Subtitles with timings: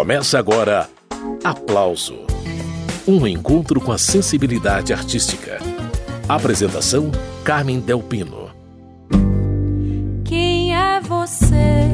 [0.00, 0.88] Começa agora
[1.44, 2.20] Aplauso
[3.06, 5.58] Um encontro com a sensibilidade artística.
[6.26, 7.12] Apresentação:
[7.44, 8.48] Carmen Delpino.
[10.24, 11.90] Quem é você?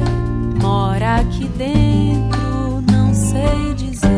[0.62, 4.08] Mora aqui dentro, não sei dizer.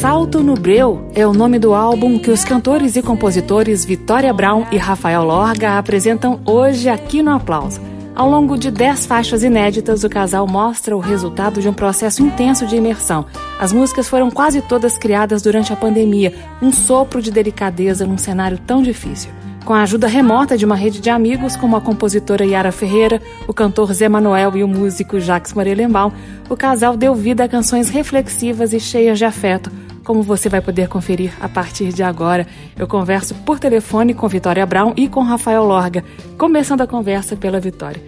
[0.00, 4.66] Salto no Breu é o nome do álbum que os cantores e compositores Vitória Brown
[4.72, 7.89] e Rafael Lorga apresentam hoje aqui no Aplauso.
[8.14, 12.66] Ao longo de dez faixas inéditas, o casal mostra o resultado de um processo intenso
[12.66, 13.24] de imersão.
[13.58, 18.58] As músicas foram quase todas criadas durante a pandemia, um sopro de delicadeza num cenário
[18.58, 19.30] tão difícil.
[19.64, 23.54] Com a ajuda remota de uma rede de amigos, como a compositora Yara Ferreira, o
[23.54, 26.10] cantor Zé Manuel e o músico Jacques Morelenbaum,
[26.48, 29.70] o casal deu vida a canções reflexivas e cheias de afeto,
[30.04, 32.46] como você vai poder conferir a partir de agora.
[32.78, 36.04] Eu converso por telefone com Vitória Brown e com Rafael Lorga,
[36.36, 38.02] começando a conversa pela Vitória.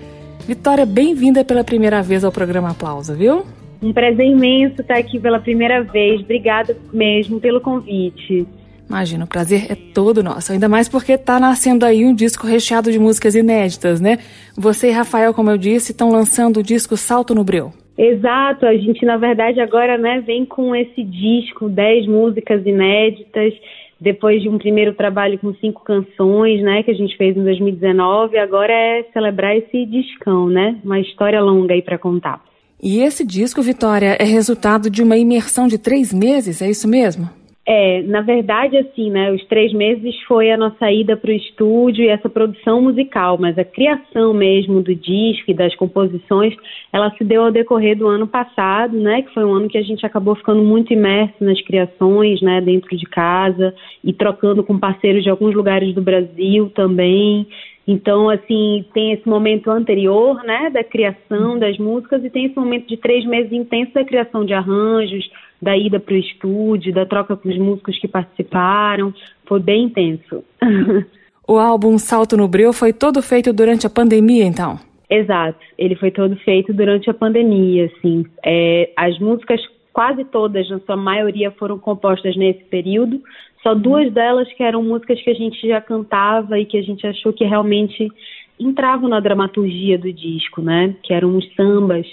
[0.46, 3.44] Vitória, bem-vinda pela primeira vez ao programa Aplauso, viu?
[3.80, 6.20] Um prazer imenso estar aqui pela primeira vez.
[6.20, 8.46] Obrigada mesmo pelo convite.
[8.88, 12.92] Imagina, o prazer é todo nosso, ainda mais porque está nascendo aí um disco recheado
[12.92, 14.18] de músicas inéditas, né?
[14.56, 17.72] Você e Rafael, como eu disse, estão lançando o disco Salto no Breu.
[17.96, 23.52] Exato, a gente na verdade agora né, vem com esse disco, 10 músicas inéditas,
[24.00, 28.38] depois de um primeiro trabalho com cinco canções, né, que a gente fez em 2019,
[28.38, 30.76] agora é celebrar esse discão, né?
[30.82, 32.42] Uma história longa aí para contar.
[32.82, 37.30] E esse disco, Vitória, é resultado de uma imersão de três meses, é isso mesmo?
[37.64, 42.04] É, na verdade, assim, né, os três meses foi a nossa ida para o estúdio
[42.04, 46.56] e essa produção musical, mas a criação mesmo do disco e das composições,
[46.92, 49.82] ela se deu ao decorrer do ano passado, né, que foi um ano que a
[49.82, 55.22] gente acabou ficando muito imerso nas criações, né, dentro de casa e trocando com parceiros
[55.22, 57.46] de alguns lugares do Brasil também.
[57.86, 62.88] Então, assim, tem esse momento anterior, né, da criação das músicas e tem esse momento
[62.88, 65.30] de três meses intenso da criação de arranjos,
[65.62, 69.14] da ida para o estúdio, da troca com os músicos que participaram.
[69.46, 70.42] Foi bem intenso.
[71.46, 74.80] o álbum Salto no Breu foi todo feito durante a pandemia, então?
[75.08, 78.24] Exato, ele foi todo feito durante a pandemia, assim.
[78.44, 79.60] É, as músicas,
[79.92, 83.22] quase todas, na sua maioria, foram compostas nesse período.
[83.62, 87.06] Só duas delas que eram músicas que a gente já cantava e que a gente
[87.06, 88.10] achou que realmente
[88.58, 90.94] entravam na dramaturgia do disco, né?
[91.02, 92.06] Que eram os sambas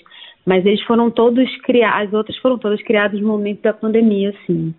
[0.45, 4.73] mas eles foram todos criados, as outras foram todas criadas no momento da pandemia, sim.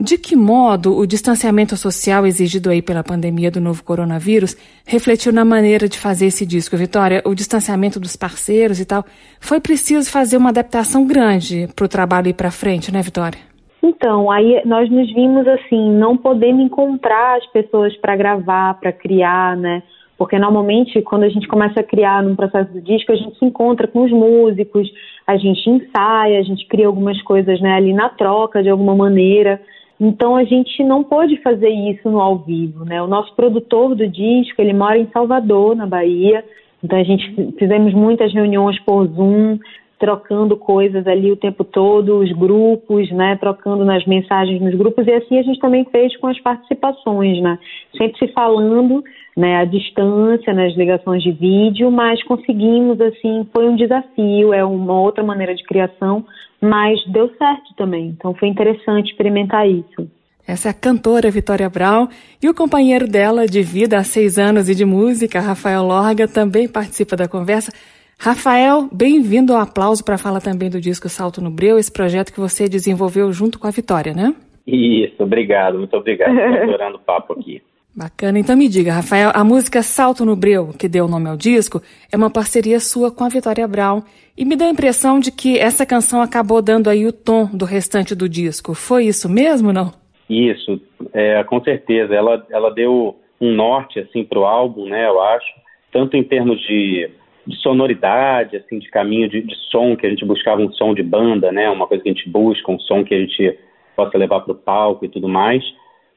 [0.00, 4.56] De que modo o distanciamento social exigido aí pela pandemia do novo coronavírus
[4.86, 7.22] refletiu na maneira de fazer esse disco, Vitória?
[7.26, 9.04] O distanciamento dos parceiros e tal.
[9.38, 13.38] Foi preciso fazer uma adaptação grande para o trabalho ir para frente, né, Vitória?
[13.82, 19.56] Então, aí nós nos vimos assim, não podendo encontrar as pessoas para gravar, para criar,
[19.56, 19.82] né?
[20.20, 23.44] Porque normalmente, quando a gente começa a criar num processo do disco, a gente se
[23.46, 24.86] encontra com os músicos,
[25.26, 29.58] a gente ensaia, a gente cria algumas coisas né, ali na troca de alguma maneira.
[29.98, 33.00] Então a gente não pôde fazer isso no ao vivo, né?
[33.00, 36.44] O nosso produtor do disco, ele mora em Salvador, na Bahia.
[36.84, 39.58] Então a gente fizemos muitas reuniões por Zoom,
[39.98, 45.12] trocando coisas ali o tempo todo, os grupos, né, trocando nas mensagens nos grupos e
[45.12, 47.58] assim a gente também fez com as participações, né,
[47.96, 49.04] sempre se falando,
[49.36, 55.00] né, à distância, nas ligações de vídeo, mas conseguimos, assim, foi um desafio, é uma
[55.00, 56.24] outra maneira de criação,
[56.60, 60.08] mas deu certo também, então foi interessante experimentar isso.
[60.46, 62.08] Essa é a cantora Vitória Brown
[62.42, 66.66] e o companheiro dela de vida há seis anos e de música, Rafael Lorga, também
[66.66, 67.72] participa da conversa.
[68.18, 72.40] Rafael, bem-vindo ao aplauso para falar também do disco Salto no Breu, esse projeto que
[72.40, 74.34] você desenvolveu junto com a Vitória, né?
[74.66, 76.36] Isso, obrigado, muito obrigado.
[76.38, 77.62] Estou adorando o papo aqui.
[78.00, 78.38] Bacana.
[78.38, 81.82] Então me diga, Rafael, a música Salto no Breu, que deu o nome ao disco,
[82.10, 84.00] é uma parceria sua com a Vitória Brown.
[84.38, 87.66] E me dá a impressão de que essa canção acabou dando aí o tom do
[87.66, 88.72] restante do disco.
[88.72, 89.92] Foi isso mesmo, não?
[90.30, 90.80] Isso,
[91.12, 92.14] é, com certeza.
[92.14, 95.06] Ela, ela deu um norte assim para o álbum, né?
[95.06, 95.52] Eu acho,
[95.92, 97.10] tanto em termos de
[97.46, 101.02] de sonoridade, assim, de caminho de, de, som, que a gente buscava um som de
[101.02, 103.58] banda, né, uma coisa que a gente busca, um som que a gente
[103.96, 105.64] possa levar para o palco e tudo mais,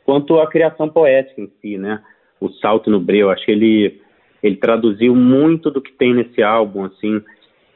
[0.06, 2.02] quanto a criação poética em si, né,
[2.40, 4.02] o salto no breu, acho que ele
[4.42, 7.22] ele traduziu muito do que tem nesse álbum, assim,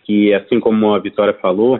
[0.03, 1.79] que assim como a Vitória falou,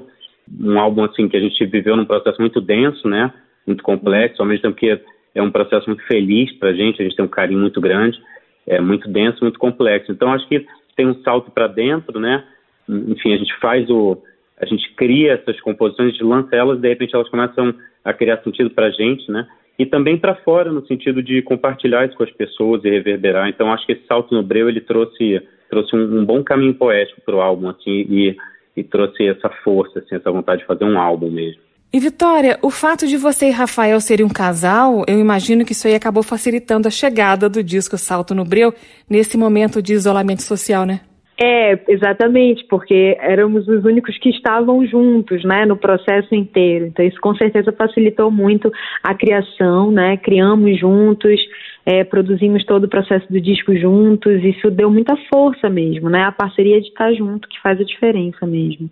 [0.62, 3.34] um álbum assim que a gente viveu num processo muito denso, né,
[3.66, 5.02] muito complexo, ao mesmo tempo que
[5.36, 8.18] é um processo muito feliz para a gente, a gente tem um carinho muito grande,
[8.66, 10.12] é muito denso, muito complexo.
[10.12, 10.66] Então acho que
[10.96, 12.44] tem um salto para dentro, né?
[12.90, 14.22] Enfim, a gente faz o.
[14.60, 17.74] A gente cria essas composições, a gente lança elas, de repente elas começam
[18.04, 19.48] a criar sentido para a gente, né?
[19.80, 23.48] E também para fora, no sentido de compartilhar isso com as pessoas e reverberar.
[23.48, 27.22] Então, acho que esse salto no breu, ele trouxe, trouxe um, um bom caminho poético
[27.22, 28.36] para o álbum, assim, e,
[28.76, 31.62] e trouxe essa força, assim, essa vontade de fazer um álbum mesmo.
[31.94, 35.88] E Vitória, o fato de você e Rafael serem um casal, eu imagino que isso
[35.88, 38.74] aí acabou facilitando a chegada do disco Salto no Breu
[39.10, 41.02] nesse momento de isolamento social, né?
[41.40, 46.88] É, exatamente, porque éramos os únicos que estavam juntos, né, no processo inteiro.
[46.88, 48.72] Então isso com certeza facilitou muito
[49.04, 50.18] a criação, né?
[50.18, 51.40] Criamos juntos,
[51.86, 54.44] é, produzimos todo o processo do disco juntos.
[54.44, 56.24] Isso deu muita força mesmo, né?
[56.24, 58.90] A parceria de estar junto que faz a diferença mesmo.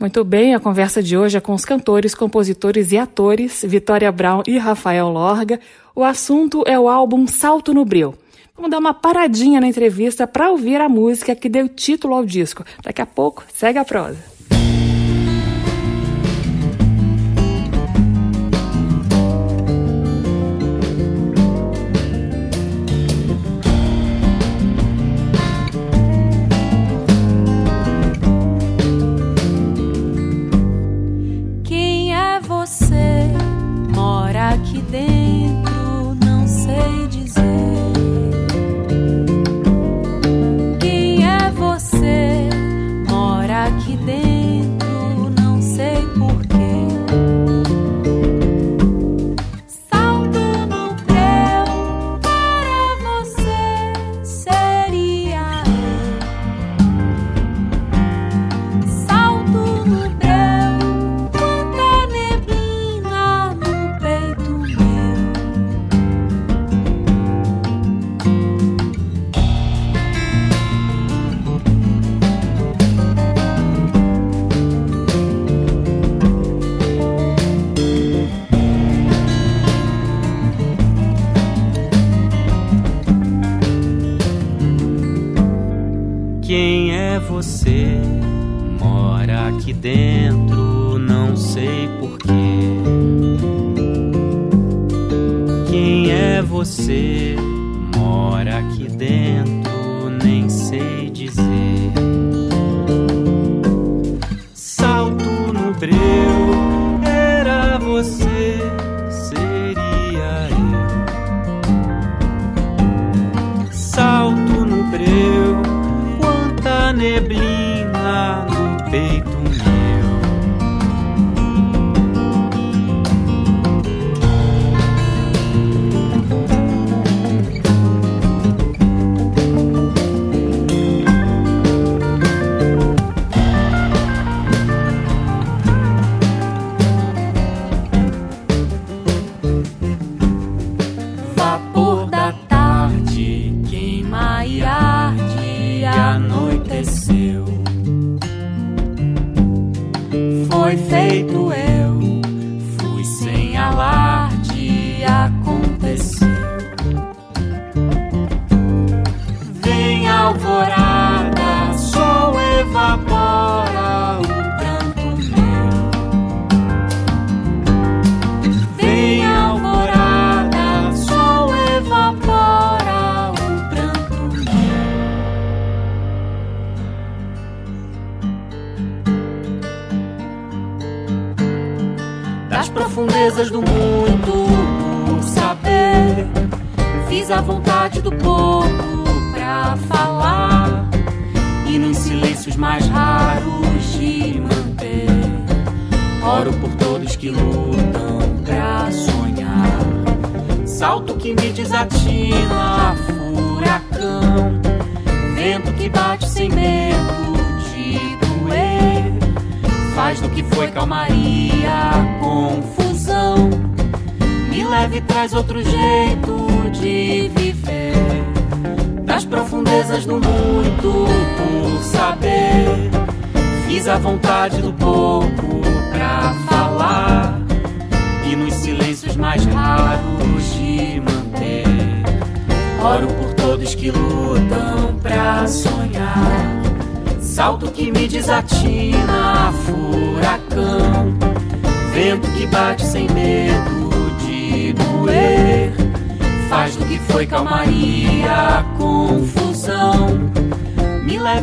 [0.00, 4.42] Muito bem, a conversa de hoje é com os cantores, compositores e atores Vitória Brown
[4.48, 5.60] e Rafael Lorga.
[5.94, 8.14] O assunto é o álbum Salto no Breu.
[8.56, 12.64] Vamos dar uma paradinha na entrevista para ouvir a música que deu título ao disco.
[12.84, 14.33] Daqui a pouco, segue a prosa.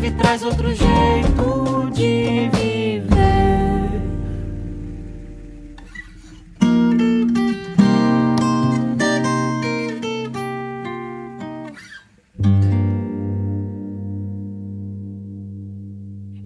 [0.02, 1.51] leve traz outro jeito.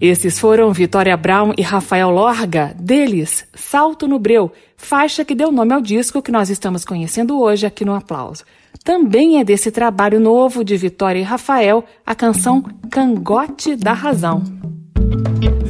[0.06, 5.74] Esses foram Vitória Brown e Rafael Lorga, deles Salto no Breu, faixa que deu nome
[5.74, 8.44] ao disco que nós estamos conhecendo hoje aqui no Aplauso.
[8.84, 14.44] Também é desse trabalho novo de Vitória e Rafael a canção Cangote da Razão.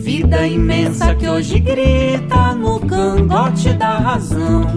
[0.05, 4.67] Vida imensa que hoje grita no cangote da razão.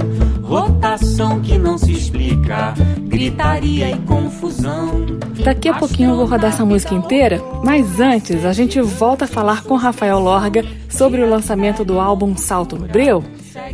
[0.42, 5.04] Rotação que não se explica, gritaria e confusão.
[5.44, 9.28] Daqui a pouquinho eu vou rodar essa música inteira, mas antes a gente volta a
[9.28, 13.23] falar com Rafael Lorga sobre o lançamento do álbum Salto no Breu.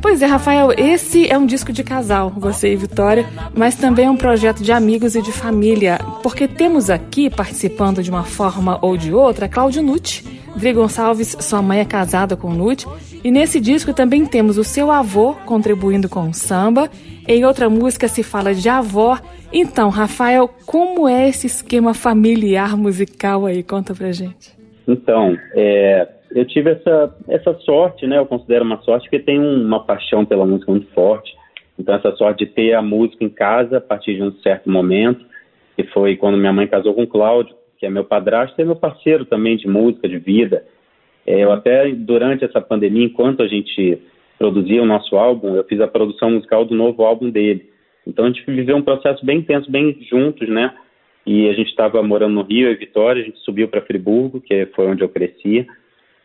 [0.01, 4.11] Pois é, Rafael, esse é um disco de casal, você e Vitória, mas também é
[4.11, 8.97] um projeto de amigos e de família, porque temos aqui, participando de uma forma ou
[8.97, 10.43] de outra, Cláudio Nucci.
[10.57, 12.87] Dri Gonçalves, sua mãe é casada com Nucci,
[13.25, 16.91] e nesse disco também temos o seu avô contribuindo com o samba.
[17.27, 19.19] Em outra música se fala de avó.
[19.53, 23.63] Então, Rafael, como é esse esquema familiar musical aí?
[23.63, 24.53] Conta pra gente.
[24.87, 28.19] Então, é, eu tive essa, essa sorte, né?
[28.19, 31.33] Eu considero uma sorte porque tenho uma paixão pela música muito forte.
[31.79, 35.25] Então, essa sorte de ter a música em casa a partir de um certo momento,
[35.77, 38.75] que foi quando minha mãe casou com o Cláudio, que é meu padrasto e meu
[38.75, 40.65] parceiro também de música, de vida.
[41.25, 43.99] É, eu até, durante essa pandemia, enquanto a gente
[44.37, 47.71] produzia o nosso álbum, eu fiz a produção musical do novo álbum dele.
[48.05, 50.75] Então, a gente viveu um processo bem intenso, bem juntos, né?
[51.25, 54.67] E a gente estava morando no Rio, e Vitória, a gente subiu para Friburgo, que
[54.75, 55.67] foi onde eu cresci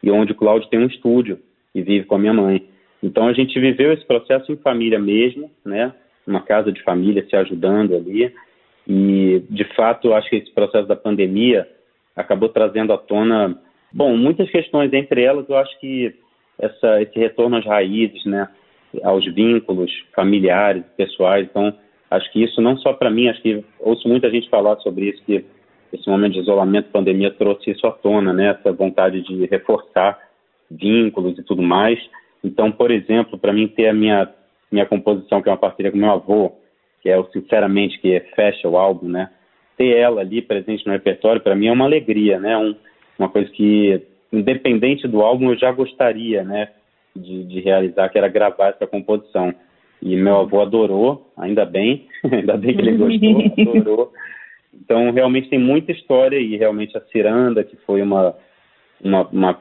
[0.02, 1.40] e onde o Cláudio tem um estúdio
[1.74, 2.68] e vive com a minha mãe.
[3.02, 5.94] Então a gente viveu esse processo em família mesmo, né?
[6.28, 8.34] Uma casa de família se ajudando ali.
[8.88, 11.68] E de fato, acho que esse processo da pandemia
[12.16, 13.58] acabou trazendo à tona,
[13.92, 14.92] bom, muitas questões.
[14.94, 16.14] Entre elas, eu acho que
[16.58, 18.50] essa, esse retorno às raízes, né?
[19.04, 21.48] Aos vínculos familiares, pessoais.
[21.50, 21.74] Então,
[22.10, 25.24] acho que isso não só para mim, acho que ouço muita gente falar sobre isso
[25.26, 25.46] que
[25.92, 28.58] esse momento de isolamento, pandemia trouxe isso à tona, né?
[28.60, 30.20] Essa vontade de reforçar
[30.70, 32.00] vínculos e tudo mais.
[32.44, 34.30] Então, por exemplo, para mim ter a minha
[34.72, 36.52] minha composição, que é uma parceria com meu avô,
[37.02, 39.30] que é o Sinceramente, que fecha o álbum, né?
[39.78, 42.58] Ter ela ali presente no repertório, para mim é uma alegria, né?
[42.58, 42.76] Um,
[43.18, 46.70] uma coisa que, independente do álbum, eu já gostaria, né?
[47.16, 49.54] De, de realizar, que era gravar essa composição.
[50.02, 54.14] E meu avô adorou, ainda bem, ainda bem que ele gostou, adorou.
[54.80, 58.36] Então, realmente tem muita história e realmente a Ciranda, que foi uma,
[59.04, 59.60] uma, uma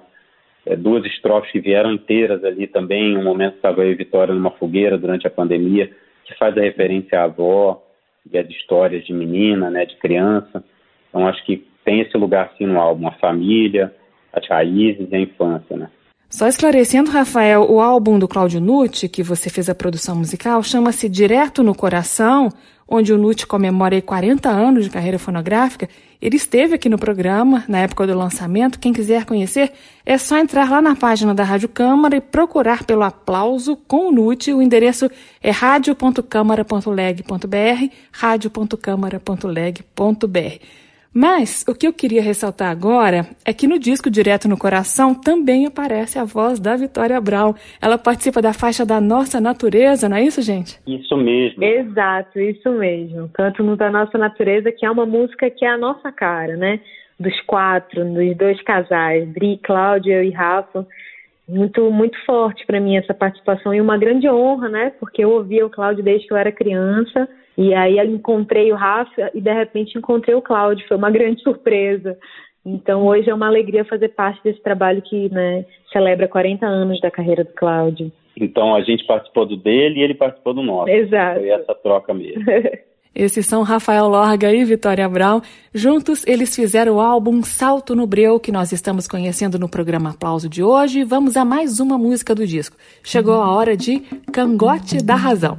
[0.65, 4.51] é, duas estrofes que vieram inteiras ali também, um momento estava eu e Vitória numa
[4.53, 5.91] fogueira durante a pandemia,
[6.25, 7.83] que faz a referência à avó
[8.31, 10.63] e as histórias de menina, né, de criança.
[11.09, 13.95] Então, acho que tem esse lugar assim no álbum, a família,
[14.33, 15.91] as raízes e a infância, né.
[16.31, 21.09] Só esclarecendo, Rafael, o álbum do Cláudio Nucci, que você fez a produção musical, chama-se
[21.09, 22.53] Direto no Coração,
[22.87, 25.89] onde o Nucci comemora 40 anos de carreira fonográfica.
[26.21, 28.79] Ele esteve aqui no programa na época do lançamento.
[28.79, 29.73] Quem quiser conhecer,
[30.05, 34.13] é só entrar lá na página da Rádio Câmara e procurar pelo aplauso com o
[34.13, 34.53] Nucci.
[34.53, 35.11] O endereço
[35.43, 40.88] é radio.câmara.leg.br, radio.câmara.leg.br.
[41.13, 45.67] Mas o que eu queria ressaltar agora é que no disco Direto no Coração também
[45.67, 47.55] aparece a voz da Vitória Brown.
[47.81, 50.79] Ela participa da faixa da Nossa Natureza, não é isso, gente?
[50.87, 51.65] Isso mesmo.
[51.65, 53.29] Exato, isso mesmo.
[53.33, 56.81] Canto no Da Nossa Natureza, que é uma música que é a nossa cara, né?
[57.19, 60.87] Dos quatro, dos dois casais, Dri, Cláudia e Rafa.
[61.49, 64.93] Muito, muito forte para mim essa participação e uma grande honra, né?
[65.01, 67.27] Porque eu ouvia o Cláudio desde que eu era criança
[67.59, 71.43] e aí eu encontrei o Rafa e de repente encontrei o Cláudio, foi uma grande
[71.43, 72.17] surpresa.
[72.65, 77.11] Então hoje é uma alegria fazer parte desse trabalho que né, celebra 40 anos da
[77.11, 78.13] carreira do Cláudio.
[78.41, 80.89] Então a gente participou do dele e ele participou do nosso.
[80.89, 81.41] Exato.
[81.41, 82.45] Foi essa troca mesmo.
[83.19, 85.41] Esses são Rafael Lorga e Vitória Brown.
[85.75, 90.49] Juntos, eles fizeram o álbum Salto no Breu, que nós estamos conhecendo no programa Aplauso
[90.49, 91.03] de hoje.
[91.03, 92.77] Vamos a mais uma música do disco.
[93.03, 93.99] Chegou a hora de
[94.33, 95.59] Cangote da Razão.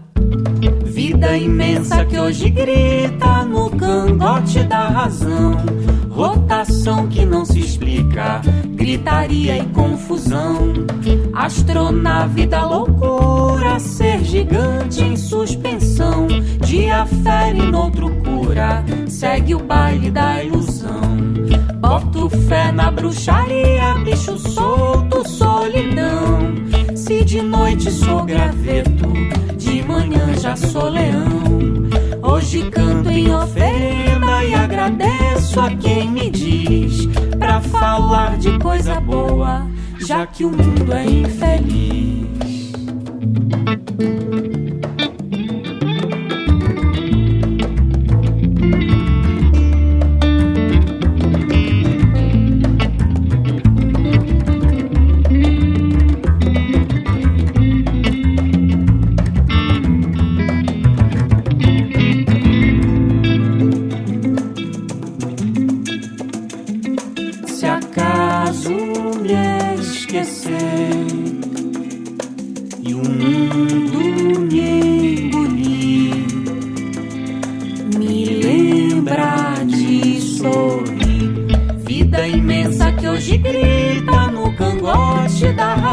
[0.86, 5.58] Vida imensa que hoje grita no cangote da razão.
[6.20, 10.74] Rotação que não se explica, gritaria e confusão.
[11.34, 16.28] Astronave da loucura, ser gigante em suspensão.
[16.60, 21.00] Dia fere, noutro cura, segue o baile da ilusão.
[21.80, 26.54] Boto fé na bruxaria, bicho solto, solidão.
[26.98, 29.08] Se de noite sou graveto,
[29.56, 31.40] de manhã já sou leão.
[32.22, 34.09] Hoje canto em oferenda
[34.44, 37.06] e agradeço a quem me diz
[37.38, 39.68] pra falar de coisa boa,
[40.00, 42.30] já que o mundo é infeliz.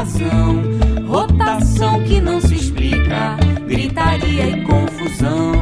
[0.06, 0.62] Razão.
[1.06, 3.36] Rotação que não se explica,
[3.66, 5.52] gritaria e confusão.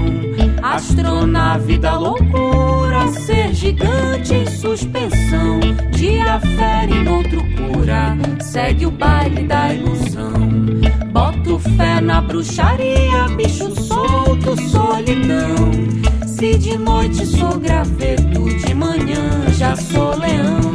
[0.63, 5.61] Astronave da loucura, ser gigante em suspensão.
[5.93, 10.33] Dia fere, outro cura, segue o baile da ilusão.
[11.13, 15.71] Boto fé na bruxaria, bicho solto, solidão.
[16.27, 20.75] Se de noite sou graveto, de manhã já sou leão.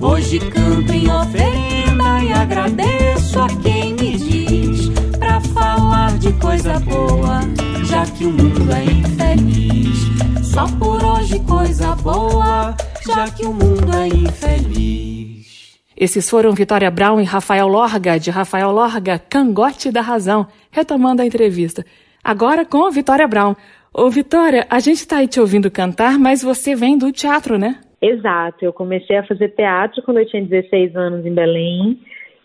[0.00, 1.91] Hoje canto em oferenda
[2.22, 7.40] e agradeço a quem me diz pra falar de coisa boa,
[7.84, 10.46] já que o mundo é infeliz.
[10.46, 15.78] Só por hoje coisa boa, já que o mundo é infeliz.
[15.96, 21.26] Esses foram Vitória Brown e Rafael Lorga, de Rafael Lorga, Cangote da Razão, retomando a
[21.26, 21.86] entrevista.
[22.24, 23.54] Agora com Vitória Brown.
[23.94, 27.78] Ô Vitória, a gente tá aí te ouvindo cantar, mas você vem do teatro, né?
[28.02, 32.00] Exato, eu comecei a fazer teatro quando eu tinha 16 anos em Belém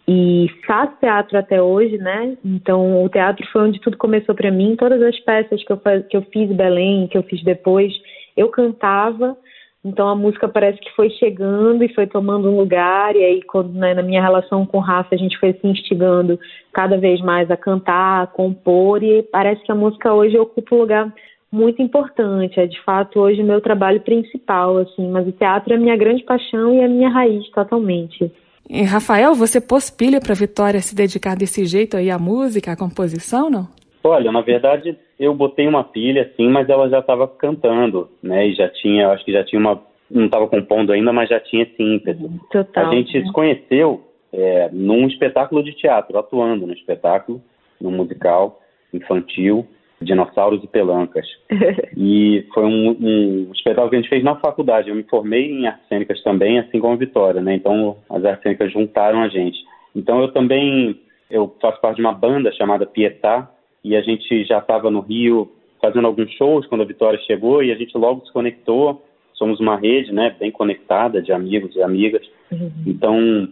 [0.07, 2.37] e faço teatro até hoje, né?
[2.45, 4.75] Então o teatro foi onde tudo começou para mim.
[4.77, 7.91] Todas as peças que eu, que eu fiz em Belém, que eu fiz depois,
[8.37, 9.35] eu cantava.
[9.83, 13.73] Então a música parece que foi chegando e foi tomando um lugar e aí quando
[13.73, 16.39] né, na minha relação com o Rafa a gente foi se instigando
[16.71, 20.79] cada vez mais a cantar, a compor e parece que a música hoje ocupa um
[20.79, 21.13] lugar
[21.51, 22.59] muito importante.
[22.59, 25.95] É de fato hoje o meu trabalho principal, assim, mas o teatro é a minha
[25.95, 28.31] grande paixão e a minha raiz totalmente.
[28.69, 32.77] E Rafael, você pôs pilha para Vitória se dedicar desse jeito aí à música, à
[32.77, 33.67] composição, não?
[34.03, 38.47] Olha, na verdade eu botei uma pilha, sim, mas ela já estava cantando, né?
[38.47, 39.81] E já tinha, acho que já tinha uma,
[40.11, 42.29] não estava compondo ainda, mas já tinha esse ímpeto.
[42.51, 42.87] Total.
[42.87, 47.41] A gente se conheceu é, num espetáculo de teatro, atuando no espetáculo,
[47.81, 48.61] no musical
[48.93, 49.65] infantil.
[50.01, 51.25] Dinossauros e Pelancas.
[51.97, 54.89] e foi um, um, espetáculo que a gente fez na faculdade.
[54.89, 57.55] Eu me formei em artes cênicas também, assim como a Vitória, né?
[57.55, 59.57] Então as artes cênicas juntaram a gente.
[59.95, 63.51] Então eu também eu faço parte de uma banda chamada Pietá
[63.83, 67.71] e a gente já estava no Rio fazendo alguns shows quando a Vitória chegou e
[67.71, 69.03] a gente logo se conectou.
[69.33, 72.25] Somos uma rede, né, bem conectada de amigos e amigas.
[72.51, 72.71] Uhum.
[72.87, 73.47] Então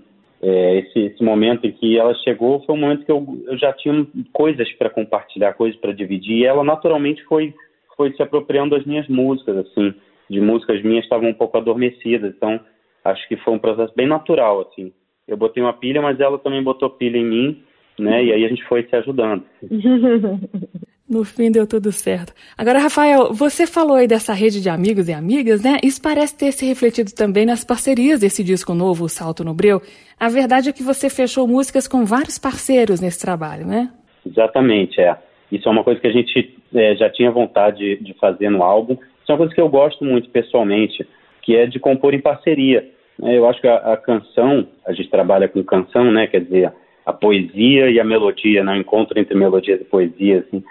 [0.47, 3.73] é, esse, esse, momento em que ela chegou foi um momento que eu, eu já
[3.73, 7.51] tinha coisas para compartilhar, coisas para dividir, e ela naturalmente foi,
[7.97, 9.91] foi se apropriando das minhas músicas, assim,
[10.29, 12.59] de músicas minhas estavam um pouco adormecidas, então
[13.03, 14.93] acho que foi um processo bem natural, assim.
[15.27, 17.63] Eu botei uma pilha, mas ela também botou pilha em mim,
[17.97, 19.43] né, e aí a gente foi se ajudando.
[21.07, 22.33] No fim deu tudo certo.
[22.57, 25.77] Agora, Rafael, você falou aí dessa rede de amigos e amigas, né?
[25.83, 29.79] Isso parece ter se refletido também nas parcerias desse disco novo, o Salto no Breu.
[30.19, 33.91] A verdade é que você fechou músicas com vários parceiros nesse trabalho, né?
[34.25, 35.15] Exatamente, é.
[35.51, 38.93] Isso é uma coisa que a gente é, já tinha vontade de fazer no álbum.
[38.93, 41.07] Isso é uma coisa que eu gosto muito pessoalmente,
[41.43, 42.83] que é de compor em parceria.
[43.21, 46.25] É, eu acho que a, a canção, a gente trabalha com canção, né?
[46.25, 46.73] Quer dizer,
[47.05, 48.73] a poesia e a melodia, né?
[48.73, 50.63] o encontro entre melodias e poesia, assim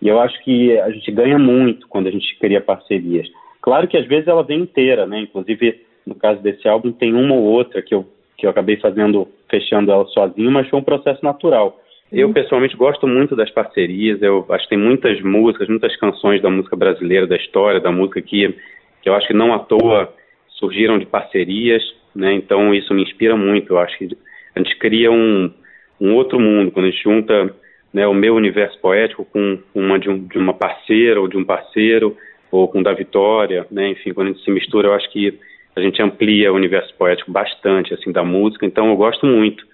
[0.00, 3.28] e eu acho que a gente ganha muito quando a gente cria parcerias.
[3.60, 5.20] Claro que às vezes ela vem inteira, né?
[5.20, 8.06] Inclusive, no caso desse álbum, tem uma ou outra que eu,
[8.36, 11.80] que eu acabei fazendo, fechando ela sozinho, mas foi um processo natural.
[12.10, 14.22] Eu, pessoalmente, gosto muito das parcerias.
[14.22, 18.22] Eu acho que tem muitas músicas, muitas canções da música brasileira, da história da música
[18.22, 18.54] que,
[19.02, 20.12] que eu acho que não à toa
[20.48, 21.82] surgiram de parcerias,
[22.14, 22.32] né?
[22.32, 23.74] Então, isso me inspira muito.
[23.74, 24.16] Eu acho que
[24.54, 25.52] a gente cria um,
[26.00, 27.54] um outro mundo quando a gente junta
[27.92, 31.44] né, o meu universo poético com uma de, um, de, uma parceira ou de um
[31.44, 32.16] parceiro
[32.50, 35.38] ou com da Vitória, né, enfim, quando a gente se mistura, eu acho que
[35.76, 39.64] a gente amplia o universo poético bastante, assim, da música, então eu gosto muito,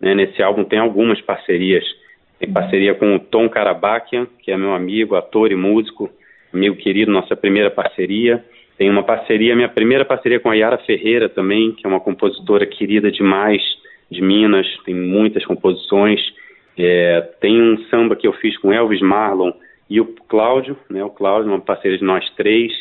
[0.00, 1.84] né, nesse álbum tem algumas parcerias,
[2.38, 6.10] tem parceria com o Tom Carabaquian, que é meu amigo, ator e músico,
[6.52, 8.44] amigo querido, nossa primeira parceria,
[8.76, 12.66] tem uma parceria, minha primeira parceria com a Yara Ferreira também, que é uma compositora
[12.66, 13.62] querida demais
[14.10, 16.20] de Minas, tem muitas composições,
[16.76, 19.52] é, tem um samba que eu fiz com Elvis Marlon
[19.88, 21.04] e o Cláudio, né?
[21.04, 22.72] O Cláudio, uma parceria de nós três.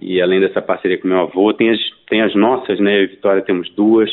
[0.00, 2.98] E além dessa parceria com meu avô, tem as, tem as nossas, né?
[2.98, 4.10] Eu e Vitória temos duas.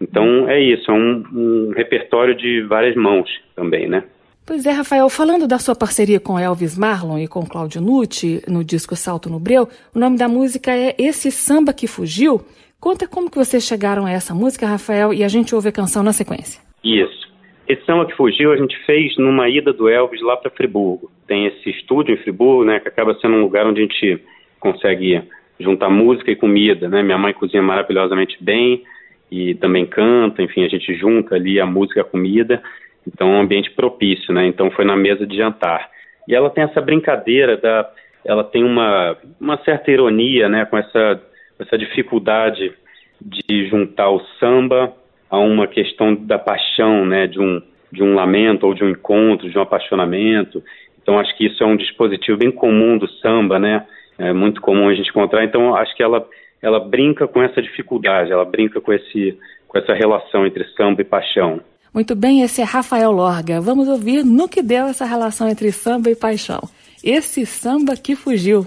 [0.00, 4.02] Então é isso, é um, um repertório de várias mãos também, né?
[4.44, 8.64] Pois é, Rafael, falando da sua parceria com Elvis Marlon e com Cláudio Nucci no
[8.64, 12.40] disco Salto no Breu, o nome da música é Esse Samba que Fugiu.
[12.80, 16.02] Conta como que vocês chegaram a essa música, Rafael, e a gente ouve a canção
[16.02, 16.60] na sequência.
[16.82, 17.31] Isso.
[17.68, 21.10] Esse samba que fugiu a gente fez numa ida do Elvis lá para Friburgo.
[21.26, 24.22] Tem esse estúdio em Friburgo, né, que acaba sendo um lugar onde a gente
[24.58, 25.22] consegue
[25.58, 27.02] juntar música e comida, né?
[27.02, 28.82] Minha mãe cozinha maravilhosamente bem
[29.30, 32.62] e também canta, enfim, a gente junta ali a música e a comida,
[33.06, 34.46] então é um ambiente propício, né?
[34.46, 35.88] Então foi na mesa de jantar.
[36.28, 37.90] E ela tem essa brincadeira da
[38.24, 41.20] ela tem uma, uma certa ironia, né, com essa
[41.58, 42.72] essa dificuldade
[43.20, 44.92] de juntar o samba
[45.32, 49.50] a uma questão da paixão, né, de um de um lamento ou de um encontro,
[49.50, 50.62] de um apaixonamento.
[51.02, 53.86] Então acho que isso é um dispositivo bem comum do samba, né?
[54.18, 55.44] É muito comum a gente encontrar.
[55.44, 56.26] Então acho que ela
[56.60, 61.04] ela brinca com essa dificuldade, ela brinca com esse com essa relação entre samba e
[61.04, 61.60] paixão.
[61.94, 63.60] Muito bem, esse é Rafael Lorga.
[63.60, 66.60] Vamos ouvir no que deu essa relação entre samba e paixão.
[67.02, 68.66] Esse samba que fugiu.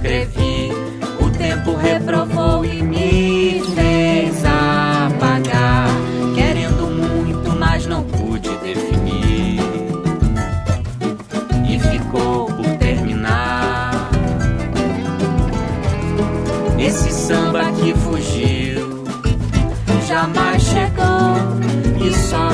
[0.00, 0.70] escrevi.
[1.20, 5.88] O tempo reprovou e me fez apagar,
[6.34, 9.60] querendo muito, mas não pude definir.
[11.68, 14.10] E ficou por terminar.
[16.78, 19.04] Esse samba que fugiu
[20.08, 22.48] jamais chegou e só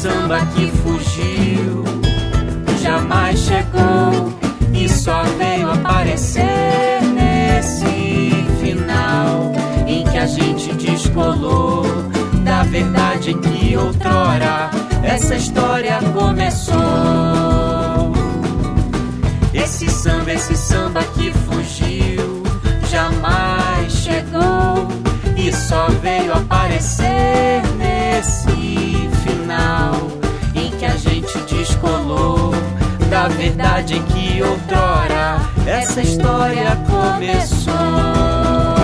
[0.00, 1.84] samba que fugiu
[2.80, 4.32] jamais chegou
[4.72, 8.30] e só veio aparecer nesse
[8.62, 9.52] final
[9.86, 11.82] em que a gente descolou
[12.42, 14.70] da verdade que outrora
[15.02, 16.80] essa história começou.
[19.52, 22.42] Esse samba, esse samba que fugiu,
[22.90, 24.88] jamais chegou
[25.36, 28.99] e só veio aparecer nesse
[29.60, 29.92] final
[30.54, 32.52] em que a gente descolou
[33.10, 38.79] da verdade que outrora essa história começou.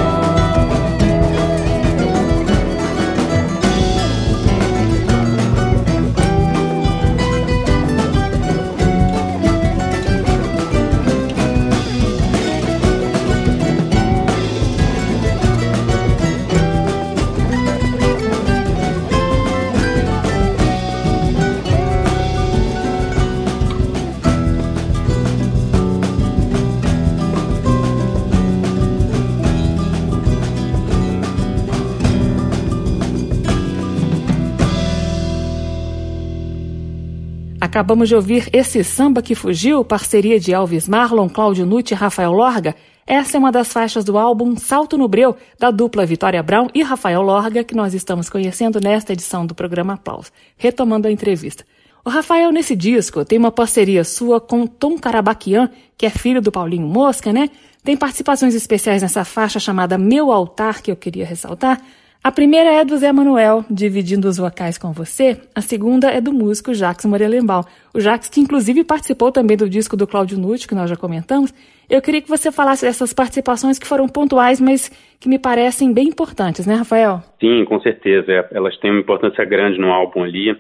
[37.77, 42.33] Acabamos de ouvir Esse Samba que Fugiu, parceria de Alves Marlon, Cláudio Nutti e Rafael
[42.33, 42.75] Lorga.
[43.07, 46.83] Essa é uma das faixas do álbum Salto no Breu, da dupla Vitória Brown e
[46.83, 50.33] Rafael Lorga, que nós estamos conhecendo nesta edição do programa Aplausos.
[50.57, 51.67] Retomando a entrevista.
[52.03, 56.51] O Rafael, nesse disco, tem uma parceria sua com Tom Carabaquian, que é filho do
[56.51, 57.51] Paulinho Mosca, né?
[57.85, 61.83] Tem participações especiais nessa faixa chamada Meu Altar, que eu queria ressaltar.
[62.27, 65.41] A primeira é do Zé Manuel, dividindo os vocais com você.
[65.55, 67.63] A segunda é do músico Jacques Morelenbaum.
[67.95, 71.55] O Jacques, que inclusive participou também do disco do Cláudio Nucci, que nós já comentamos.
[71.89, 76.09] Eu queria que você falasse dessas participações que foram pontuais, mas que me parecem bem
[76.09, 77.21] importantes, né, Rafael?
[77.39, 78.33] Sim, com certeza.
[78.33, 80.51] É, elas têm uma importância grande no álbum ali.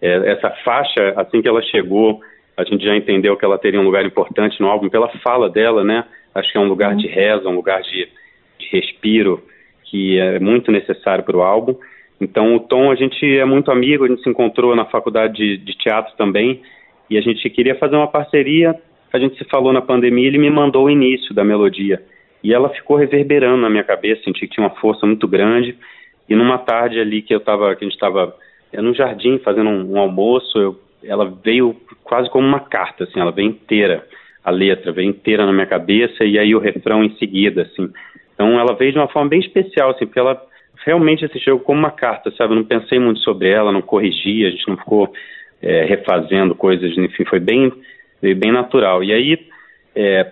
[0.00, 2.20] É, essa faixa, assim que ela chegou,
[2.56, 5.84] a gente já entendeu que ela teria um lugar importante no álbum pela fala dela,
[5.84, 6.04] né?
[6.34, 8.08] Acho que é um lugar de reza, um lugar de,
[8.58, 9.40] de respiro
[9.92, 11.76] que é muito necessário para o álbum.
[12.18, 15.58] Então, o Tom, a gente é muito amigo, a gente se encontrou na faculdade de,
[15.58, 16.62] de, teatro também,
[17.10, 18.74] e a gente queria fazer uma parceria.
[19.12, 22.02] A gente se falou na pandemia, ele me mandou o início da melodia.
[22.42, 25.76] E ela ficou reverberando na minha cabeça, senti que tinha uma força muito grande.
[26.26, 28.34] E numa tarde ali que eu tava, que a gente estava
[28.72, 33.20] é, no jardim fazendo um, um almoço, eu, ela veio quase como uma carta, assim,
[33.20, 34.06] ela veio inteira,
[34.42, 37.92] a letra veio inteira na minha cabeça, e aí o refrão em seguida, assim.
[38.42, 40.42] Então ela veio de uma forma bem especial, assim, porque ela
[40.84, 42.52] realmente chegou como uma carta, sabe?
[42.52, 45.12] Eu não pensei muito sobre ela, não corrigi, a gente não ficou
[45.62, 47.72] é, refazendo coisas, enfim, foi bem,
[48.20, 49.04] bem natural.
[49.04, 49.46] E aí,
[49.94, 50.24] é,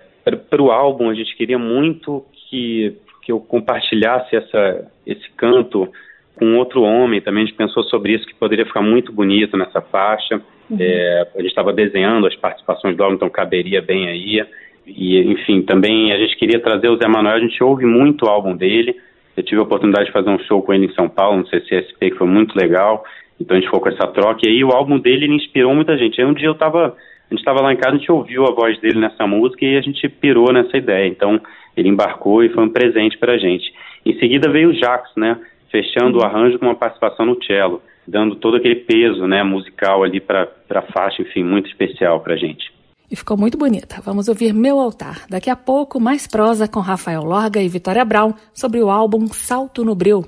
[0.49, 5.87] para o álbum, a gente queria muito que, que eu compartilhasse essa, esse canto
[6.35, 9.79] com outro homem, também a gente pensou sobre isso, que poderia ficar muito bonito nessa
[9.79, 10.41] faixa.
[10.69, 10.77] Uhum.
[10.77, 14.45] É, a gente estava desenhando as participações do álbum, então caberia bem aí.
[14.85, 18.29] E, enfim, também a gente queria trazer o Zé Manuel, a gente ouve muito o
[18.29, 18.95] álbum dele.
[19.35, 22.11] Eu tive a oportunidade de fazer um show com ele em São Paulo, no CCSP,
[22.11, 23.03] que foi muito legal.
[23.39, 24.41] Então a gente ficou com essa troca.
[24.43, 26.19] E aí o álbum dele ele inspirou muita gente.
[26.19, 28.51] Aí um dia eu tava, a gente estava lá em casa, a gente ouviu a
[28.51, 31.07] voz dele nessa música e a gente pirou nessa ideia.
[31.07, 31.39] Então
[31.77, 33.71] ele embarcou e foi um presente pra gente.
[34.05, 35.39] Em seguida veio o Jax, né?
[35.71, 40.19] Fechando o arranjo com uma participação no cello, dando todo aquele peso, né, musical ali
[40.19, 42.70] para a faixa, enfim, muito especial pra gente
[43.11, 44.01] e ficou muito bonita.
[44.03, 45.25] Vamos ouvir Meu Altar.
[45.29, 49.83] Daqui a pouco, mais prosa com Rafael Lorga e Vitória Brown sobre o álbum Salto
[49.83, 50.25] no Breu.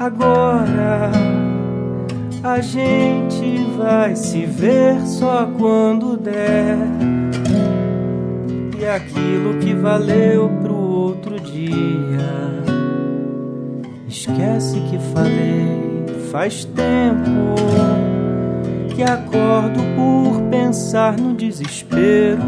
[0.00, 1.12] Agora
[2.42, 6.76] a gente vai se ver só quando der.
[8.76, 10.71] E aquilo que valeu pro
[11.52, 12.62] dia.
[14.08, 15.82] Esquece que falei
[16.30, 17.54] faz tempo
[18.94, 22.42] que acordo por pensar no desespero.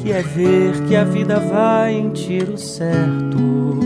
[0.00, 3.78] Que é ver que a vida vai em tiro certo.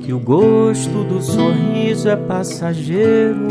[0.00, 3.48] Que o gosto do sorriso é passageiro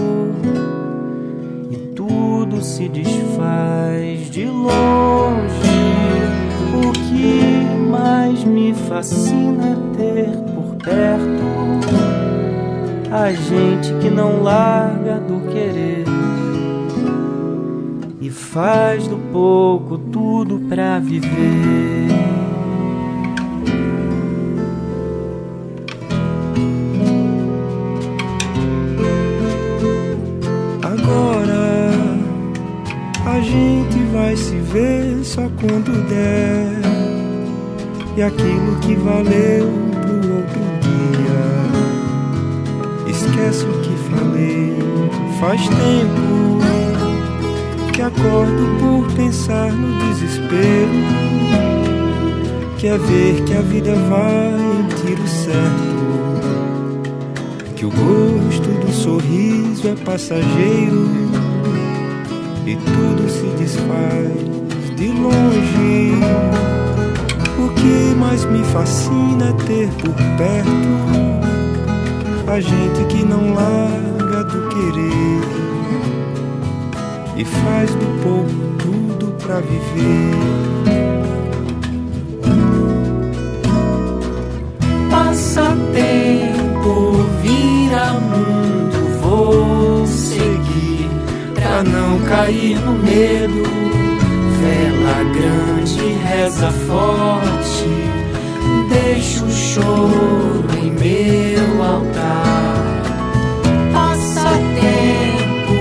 [1.69, 5.65] e tudo se desfaz de longe.
[6.77, 7.54] O que
[7.85, 11.55] mais me fascina ter por perto
[13.11, 16.03] a gente que não larga do querer
[18.19, 22.07] e faz do pouco tudo pra viver.
[30.81, 31.91] Agora
[33.27, 37.04] a gente vai se ver só quando der
[38.15, 39.67] e aquilo que valeu
[40.01, 41.45] pro outro dia.
[43.09, 44.77] Esquece o que falei,
[45.39, 46.45] faz tempo
[47.95, 51.05] que acordo por pensar no desespero.
[52.77, 55.95] Que é ver que a vida vai em tiro certo.
[57.75, 61.09] Que o gosto do sorriso é passageiro
[62.65, 64.31] e tudo se desfaz
[64.97, 66.84] de longe.
[67.57, 71.15] O que mais me fascina é ter por perto
[72.47, 75.41] a gente que não larga do querer
[77.35, 80.35] e faz do pouco tudo pra viver.
[85.09, 91.09] Passa tempo, vira mundo, vou seguir
[91.55, 93.63] pra não cair no medo
[94.65, 97.87] vela grande reza forte,
[98.89, 103.03] deixa o choro em meu altar.
[103.93, 104.49] Passa
[104.81, 105.75] tempo,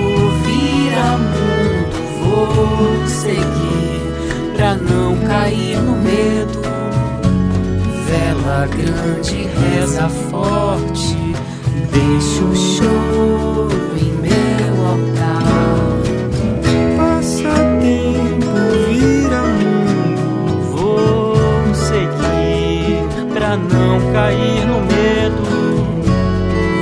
[0.44, 6.62] vira mundo, vou seguir pra não cair no medo.
[8.06, 11.16] Vela grande reza forte,
[11.90, 15.43] deixa o choro em meu altar.
[24.14, 25.42] Cair no medo.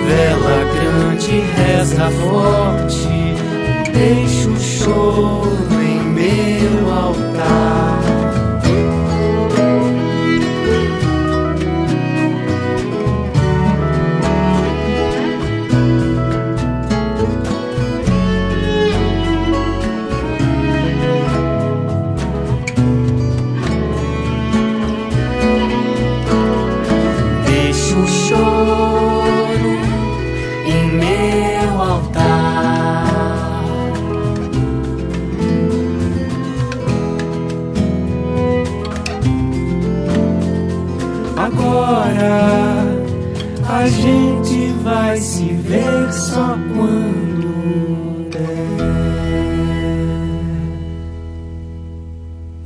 [0.07, 3.09] Vela grande, reza forte,
[3.91, 5.49] Deixa o choro
[5.83, 7.82] em meu altar.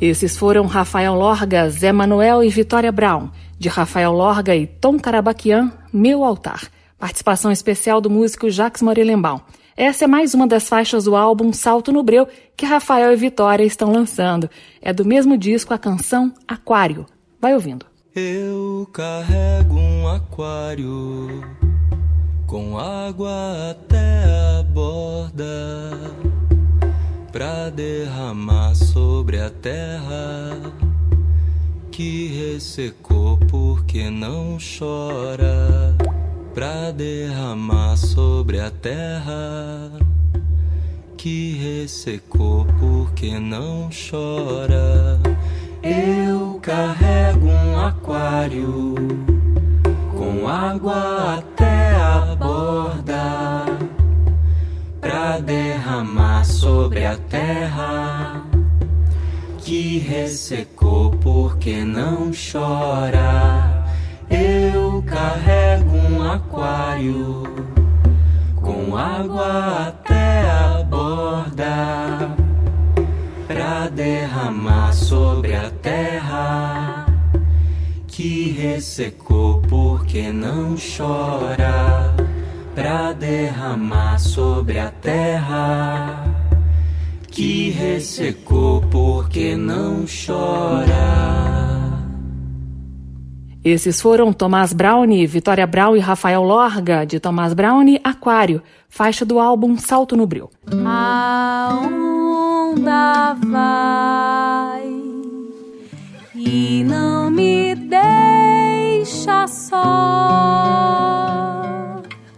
[0.01, 5.73] Esses foram Rafael Lorga, Zé Manuel e Vitória Brown, de Rafael Lorga e Tom Carabaquian,
[5.91, 6.69] Meu Altar.
[6.99, 9.41] Participação especial do músico Jacques Morelenbaum.
[9.75, 13.65] Essa é mais uma das faixas do álbum Salto no Breu que Rafael e Vitória
[13.65, 14.51] estão lançando.
[14.83, 17.07] É do mesmo disco a canção Aquário.
[17.41, 17.87] Vai ouvindo.
[18.15, 21.43] Eu carrego um aquário
[22.47, 25.47] com água até a borda
[27.37, 30.59] pra derramar sobre a terra
[31.93, 35.95] que ressecou porque não chora
[36.55, 39.93] pra derramar sobre a terra
[41.19, 45.21] que ressecou porque não chora.
[45.83, 48.95] Eu carrego um aquário
[50.17, 53.76] com água até a borda
[55.07, 58.43] pra derramar sobre a terra
[59.59, 63.87] que ressecou porque não chora.
[64.29, 67.45] Eu carrego um aquário
[68.57, 72.35] com água até a borda
[73.47, 77.07] pra derramar sobre a terra
[78.09, 82.26] que ressecou porque não chora
[82.77, 86.23] pra derramar sobre a terra
[87.31, 91.57] que ressecou porque não chora.
[93.65, 99.41] Esses foram Tomás Browne, Vitória Brown e Rafael Lorga, de Tomás Browne, Aquário, faixa do
[99.41, 100.51] álbum Salto no Breu.
[100.85, 104.87] A onda vai
[106.35, 110.77] e não me deixa só.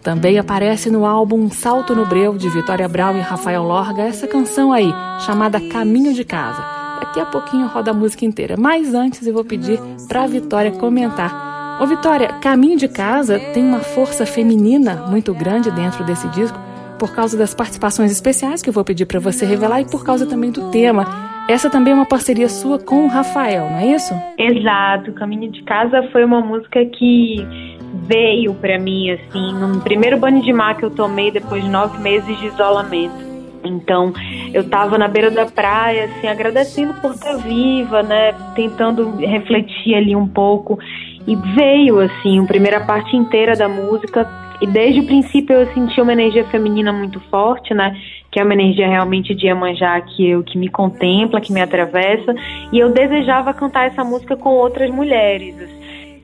[0.01, 4.71] Também aparece no álbum Salto no Breu, de Vitória Brown e Rafael Lorga, essa canção
[4.71, 6.63] aí, chamada Caminho de Casa.
[7.01, 11.79] Daqui a pouquinho roda a música inteira, mas antes eu vou pedir pra Vitória comentar.
[11.81, 16.57] Ô Vitória, Caminho de Casa tem uma força feminina muito grande dentro desse disco,
[16.97, 20.25] por causa das participações especiais que eu vou pedir para você revelar e por causa
[20.25, 21.05] também do tema.
[21.49, 24.13] Essa também é uma parceria sua com o Rafael, não é isso?
[24.37, 27.45] Exato, Caminho de Casa foi uma música que
[27.93, 31.99] veio pra mim, assim, no primeiro banho de mar que eu tomei depois de nove
[31.99, 33.29] meses de isolamento.
[33.63, 34.13] Então,
[34.53, 38.33] eu tava na beira da praia, assim, agradecendo por estar viva, né?
[38.55, 40.79] Tentando refletir ali um pouco.
[41.27, 44.27] E veio, assim, a primeira parte inteira da música.
[44.61, 47.95] E desde o princípio eu senti uma energia feminina muito forte, né?
[48.31, 52.33] Que é uma energia realmente de Iemanjá que, eu, que me contempla, que me atravessa.
[52.71, 55.78] E eu desejava cantar essa música com outras mulheres, assim.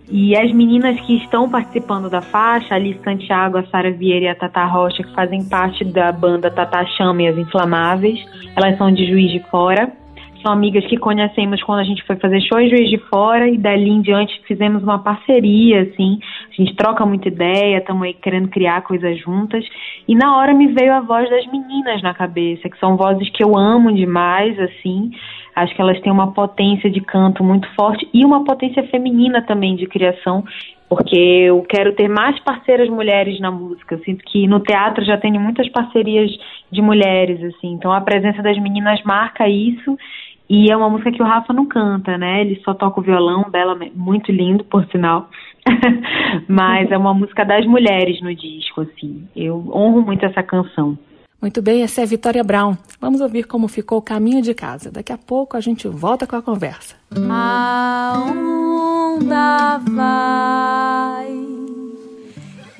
[0.09, 4.35] E as meninas que estão participando da faixa, a Santiago, a Sara Vieira e a
[4.35, 8.19] Tata Rocha, que fazem parte da banda Tata Chama e as Inflamáveis,
[8.55, 9.91] elas são de Juiz de Fora.
[10.43, 13.57] São amigas que conhecemos quando a gente foi fazer show em Juiz de Fora e
[13.57, 16.19] dali em diante fizemos uma parceria, assim.
[16.51, 19.65] A gente troca muita ideia, estamos aí querendo criar coisas juntas.
[20.07, 23.43] E na hora me veio a voz das meninas na cabeça, que são vozes que
[23.43, 25.10] eu amo demais, assim.
[25.56, 29.75] Acho que elas têm uma potência de canto muito forte e uma potência feminina também
[29.75, 30.43] de criação,
[30.89, 33.95] porque eu quero ter mais parceiras mulheres na música.
[33.95, 36.29] Eu sinto que no teatro já tenho muitas parcerias
[36.69, 37.71] de mulheres, assim.
[37.71, 39.97] Então a presença das meninas marca isso.
[40.47, 42.41] E é uma música que o Rafa não canta, né?
[42.41, 45.29] Ele só toca o violão, bela, muito lindo, por sinal.
[46.47, 49.27] Mas é uma música das mulheres no disco, assim.
[49.35, 50.97] Eu honro muito essa canção.
[51.46, 52.75] Muito bem, essa é a Vitória Brown.
[53.00, 54.89] Vamos ouvir como ficou o caminho de casa.
[54.89, 56.96] Daqui a pouco a gente volta com a conversa.
[57.29, 61.29] A onda vai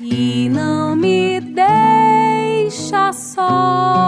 [0.00, 4.05] e não me deixa só.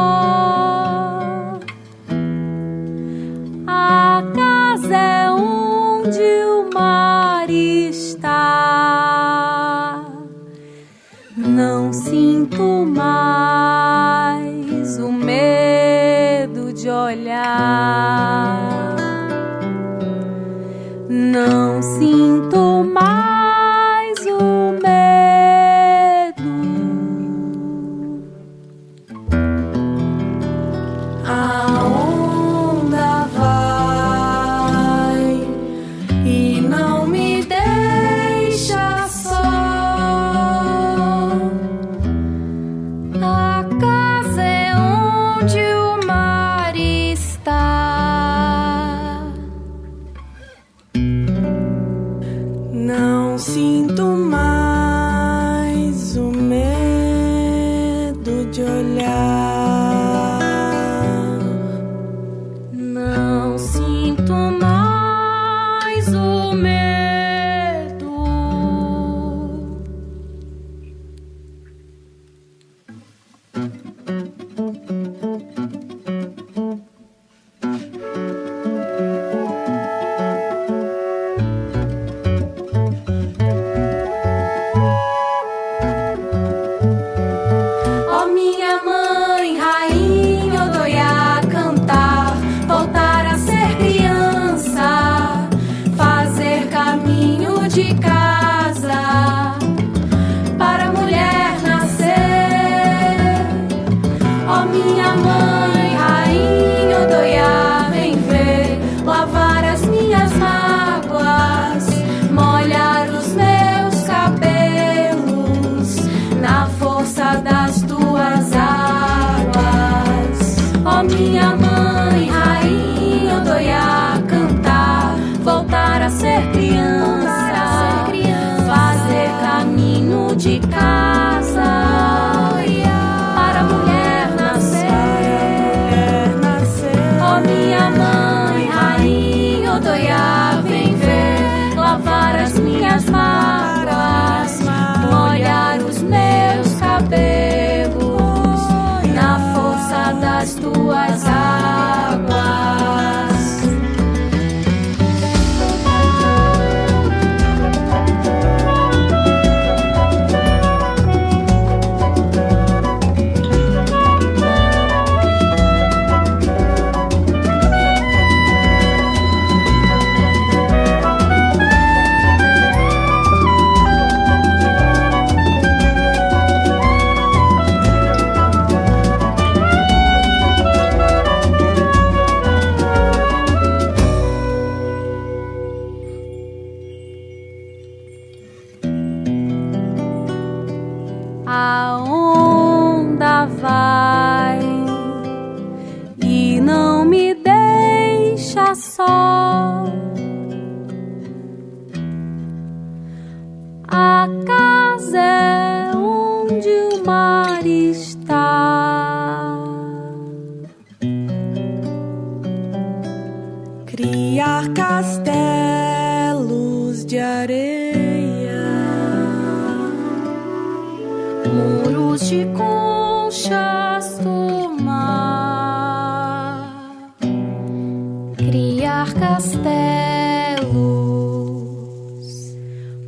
[228.38, 229.58] Criar castelos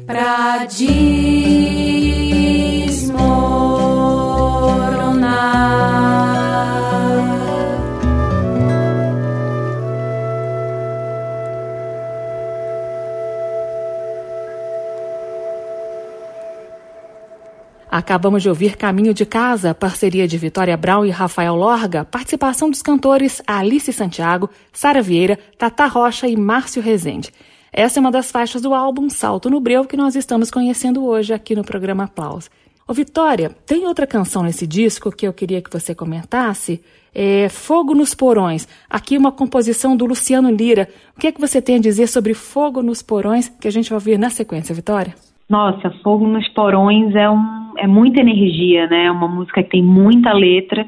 [0.04, 1.79] pra desmoronar.
[18.10, 22.82] Acabamos de ouvir Caminho de Casa, parceria de Vitória Brown e Rafael Lorga, participação dos
[22.82, 27.32] cantores Alice Santiago, Sara Vieira, Tata Rocha e Márcio Rezende.
[27.72, 31.32] Essa é uma das faixas do álbum Salto no Breu que nós estamos conhecendo hoje
[31.32, 32.50] aqui no programa Aplauso.
[32.84, 36.82] Ô Vitória, tem outra canção nesse disco que eu queria que você comentasse?
[37.14, 38.66] É Fogo nos Porões.
[38.90, 40.88] Aqui uma composição do Luciano Lira.
[41.16, 43.88] O que é que você tem a dizer sobre Fogo nos Porões que a gente
[43.88, 45.14] vai ouvir na sequência, Vitória?
[45.50, 49.06] Nossa, Fogo nos Porões é, um, é muita energia, né?
[49.06, 50.86] É uma música que tem muita letra,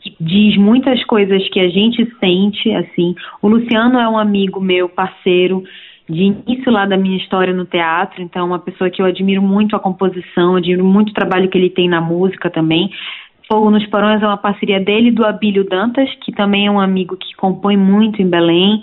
[0.00, 3.14] que diz muitas coisas que a gente sente, assim.
[3.40, 5.62] O Luciano é um amigo meu, parceiro,
[6.08, 9.40] de início lá da minha história no teatro, então é uma pessoa que eu admiro
[9.40, 12.90] muito a composição, admiro muito o trabalho que ele tem na música também.
[13.50, 17.16] Fogo nos Porões é uma parceria dele do Abílio Dantas, que também é um amigo
[17.16, 18.80] que compõe muito em Belém.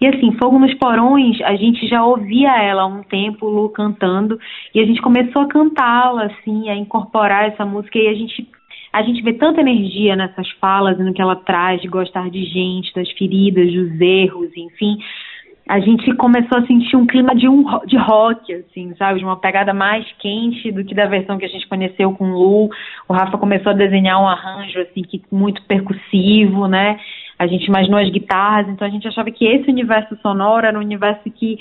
[0.00, 4.40] E assim, Fogo nos Porões, a gente já ouvia ela há um tempo, Lu cantando,
[4.74, 8.48] e a gente começou a cantá-la, assim, a incorporar essa música, e a gente
[8.92, 12.42] a gente vê tanta energia nessas falas e no que ela traz de gostar de
[12.44, 14.96] gente, das feridas, dos erros, enfim.
[15.70, 19.20] A gente começou a sentir um clima de, um, de rock, assim, sabe?
[19.20, 22.36] De uma pegada mais quente do que da versão que a gente conheceu com o
[22.36, 22.70] Lu.
[23.08, 26.98] O Rafa começou a desenhar um arranjo, assim, que muito percussivo, né?
[27.38, 30.82] A gente imaginou as guitarras, então a gente achava que esse universo sonoro era um
[30.82, 31.60] universo que,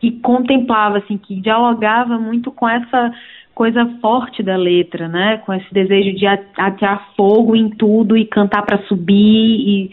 [0.00, 3.12] que contemplava, assim, que dialogava muito com essa
[3.54, 5.36] coisa forte da letra, né?
[5.44, 9.90] Com esse desejo de atear fogo em tudo e cantar para subir e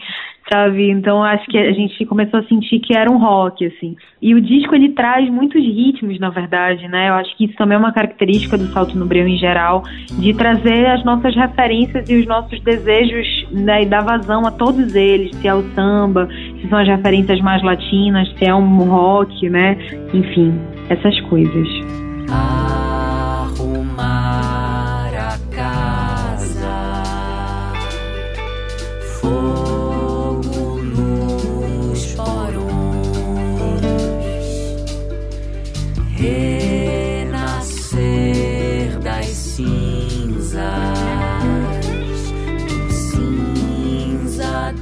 [0.50, 0.90] sabe?
[0.90, 3.96] Então acho que a gente começou a sentir que era um rock assim.
[4.20, 7.08] E o disco ele traz muitos ritmos, na verdade, né?
[7.08, 9.82] Eu acho que isso também é uma característica do Salto no Breu em geral,
[10.18, 14.94] de trazer as nossas referências e os nossos desejos, né, e dar vazão a todos
[14.94, 16.28] eles, se é o samba,
[16.60, 19.76] se são as referências mais latinas, se é um rock, né?
[20.12, 20.54] Enfim,
[20.88, 21.68] essas coisas.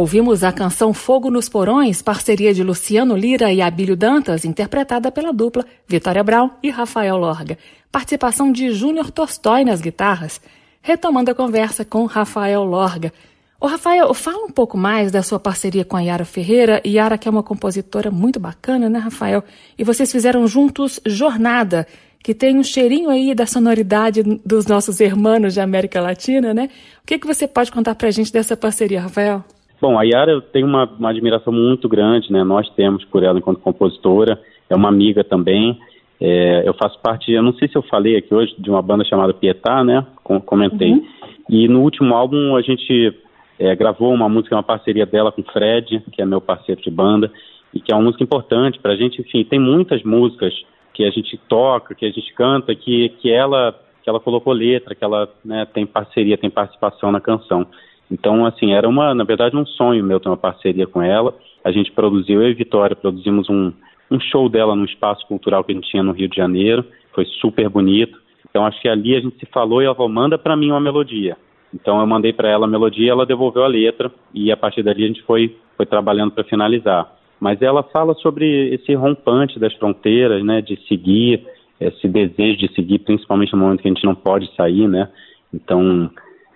[0.00, 5.30] Ouvimos a canção Fogo nos Porões, parceria de Luciano Lira e Abílio Dantas, interpretada pela
[5.30, 7.58] dupla Vitória Brown e Rafael Lorga.
[7.92, 10.40] Participação de Júnior Tolstói nas guitarras.
[10.80, 13.12] Retomando a conversa com Rafael Lorga.
[13.60, 16.80] Ô Rafael, fala um pouco mais da sua parceria com a Yara Ferreira.
[16.86, 19.44] Yara que é uma compositora muito bacana, né, Rafael?
[19.78, 21.86] E vocês fizeram juntos Jornada,
[22.24, 26.70] que tem um cheirinho aí da sonoridade dos nossos irmãos da América Latina, né?
[27.02, 29.44] O que, que você pode contar para a gente dessa parceria, Rafael?
[29.80, 32.44] Bom, a Yara eu tenho uma, uma admiração muito grande, né?
[32.44, 35.78] Nós temos por ela enquanto compositora, é uma amiga também.
[36.20, 39.04] É, eu faço parte, eu não sei se eu falei aqui hoje, de uma banda
[39.04, 40.06] chamada Pietá, né?
[40.22, 40.92] Comentei.
[40.92, 41.06] Uhum.
[41.48, 43.14] E no último álbum a gente
[43.58, 46.90] é, gravou uma música, uma parceria dela com o Fred, que é meu parceiro de
[46.90, 47.32] banda,
[47.72, 49.20] e que é uma música importante para a gente.
[49.20, 50.52] Enfim, tem muitas músicas
[50.92, 54.94] que a gente toca, que a gente canta, que, que ela que ela colocou letra,
[54.94, 57.66] que ela né, tem parceria, tem participação na canção.
[58.10, 61.34] Então, assim, era uma, na verdade, um sonho meu ter uma parceria com ela.
[61.64, 63.72] A gente produziu, eu e Vitória, produzimos um,
[64.10, 66.84] um show dela no espaço cultural que a gente tinha no Rio de Janeiro.
[67.14, 68.18] Foi super bonito.
[68.48, 70.80] Então, acho que ali a gente se falou e ela falou, manda para mim uma
[70.80, 71.36] melodia.
[71.72, 75.04] Então, eu mandei para ela a melodia, ela devolveu a letra e a partir dali
[75.04, 77.12] a gente foi, foi trabalhando para finalizar.
[77.38, 81.46] Mas ela fala sobre esse rompante das fronteiras, né, de seguir,
[81.80, 85.08] esse desejo de seguir, principalmente no momento que a gente não pode sair, né.
[85.54, 86.10] Então,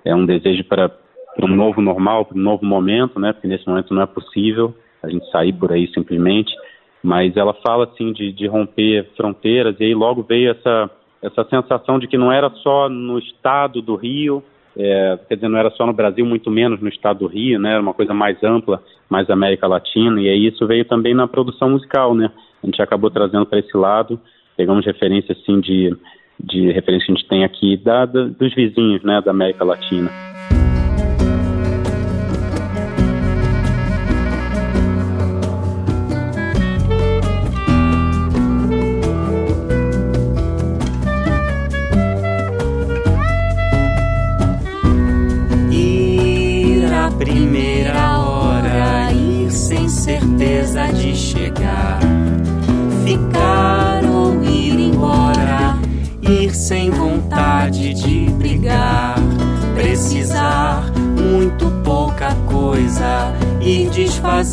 [0.04, 0.90] é um desejo para
[1.34, 3.32] para um novo normal, para um novo momento, né?
[3.32, 6.52] Porque nesse momento não é possível a gente sair por aí simplesmente.
[7.02, 10.90] Mas ela fala assim de, de romper fronteiras e aí logo veio essa
[11.22, 14.44] essa sensação de que não era só no estado do Rio,
[14.76, 17.72] é, quer dizer, não era só no Brasil, muito menos no estado do Rio, né?
[17.72, 21.70] Era uma coisa mais ampla, mais América Latina e aí isso veio também na produção
[21.70, 22.30] musical, né?
[22.62, 24.20] A gente acabou trazendo para esse lado,
[24.56, 25.96] pegamos referência assim de
[26.38, 30.10] de referência que a gente tem aqui da, da, dos vizinhos, né, da América Latina.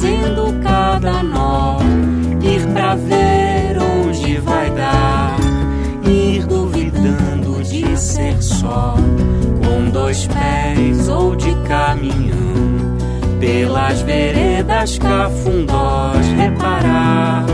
[0.01, 1.77] Desfazendo cada nó,
[2.41, 5.37] ir pra ver onde vai dar,
[6.03, 8.95] ir duvidando de ser só,
[9.63, 12.97] com dois pés ou de caminhão,
[13.39, 17.45] pelas veredas cafundós, reparar.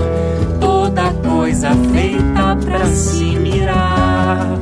[0.60, 4.58] Toda coisa feita pra se mirar.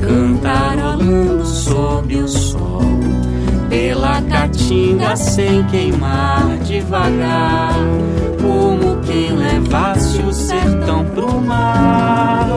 [0.00, 2.41] Cantarolando sob o sol
[4.02, 7.72] Pela caatinga sem queimar devagar.
[8.42, 12.48] Como quem levasse o sertão pro mar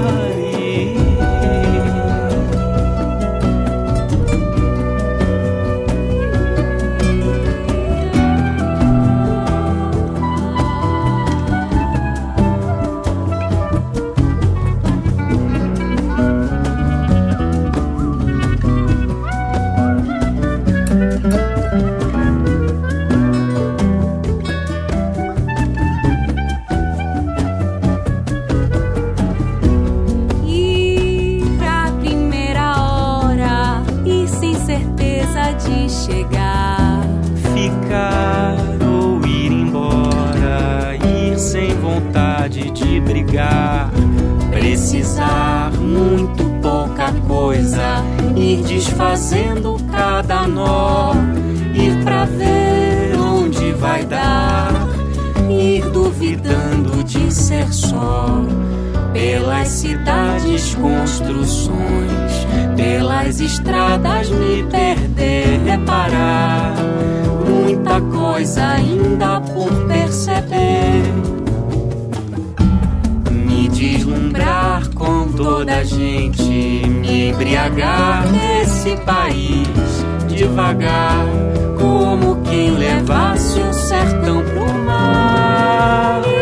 [44.76, 48.04] precisar muito pouca coisa,
[48.36, 51.14] ir desfazendo cada nó,
[51.74, 54.72] ir pra ver onde vai dar,
[55.50, 58.42] ir duvidando de ser só.
[59.14, 62.32] Pelas cidades, construções,
[62.76, 64.64] pelas estradas me
[65.66, 66.74] reparar.
[67.48, 71.26] Muita coisa ainda por perceber
[73.76, 79.68] deslumbrar com toda a gente, me embriagar nesse país
[80.28, 81.26] devagar,
[81.80, 86.35] como quem levasse o sertão pro mar.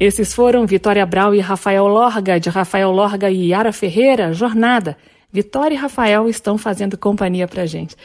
[0.00, 4.96] Esses foram Vitória Brau e Rafael Lorga, de Rafael Lorga e Yara Ferreira, Jornada.
[5.32, 7.96] Vitória e Rafael estão fazendo companhia pra gente.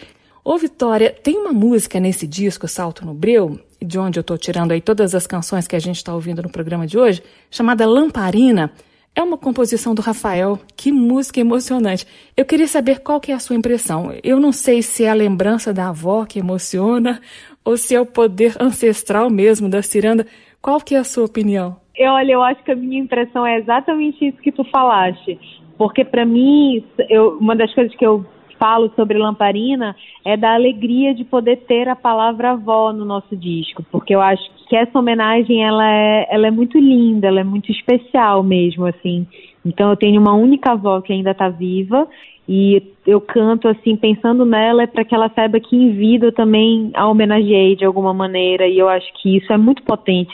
[0.44, 4.72] Ô Vitória, tem uma música nesse disco, Salto no Breu, de onde eu estou tirando
[4.72, 7.22] aí todas as canções que a gente está ouvindo no programa de hoje,
[7.52, 8.72] chamada Lamparina.
[9.16, 10.60] É uma composição do Rafael.
[10.76, 12.08] Que música emocionante.
[12.36, 14.12] Eu queria saber qual que é a sua impressão.
[14.24, 17.22] Eu não sei se é a lembrança da avó que emociona
[17.64, 20.26] ou se é o poder ancestral mesmo da ciranda.
[20.60, 21.83] Qual que é a sua opinião?
[21.96, 25.39] Eu, olha, eu acho que a minha impressão é exatamente isso que tu falaste.
[25.78, 28.26] Porque para mim, eu, uma das coisas que eu
[28.60, 33.84] falo sobre Lamparina é da alegria de poder ter a palavra avó no nosso disco,
[33.91, 37.70] porque eu acho que essa homenagem ela é, ela é muito linda, ela é muito
[37.72, 39.28] especial mesmo, assim.
[39.66, 42.08] Então eu tenho uma única avó que ainda está viva
[42.48, 46.32] e eu canto assim pensando nela é para que ela saiba que em vida eu
[46.32, 50.34] também a homenageei de alguma maneira e eu acho que isso é muito potente.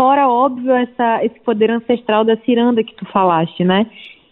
[0.00, 3.86] Fora óbvio essa, esse poder ancestral da ciranda que tu falaste, né?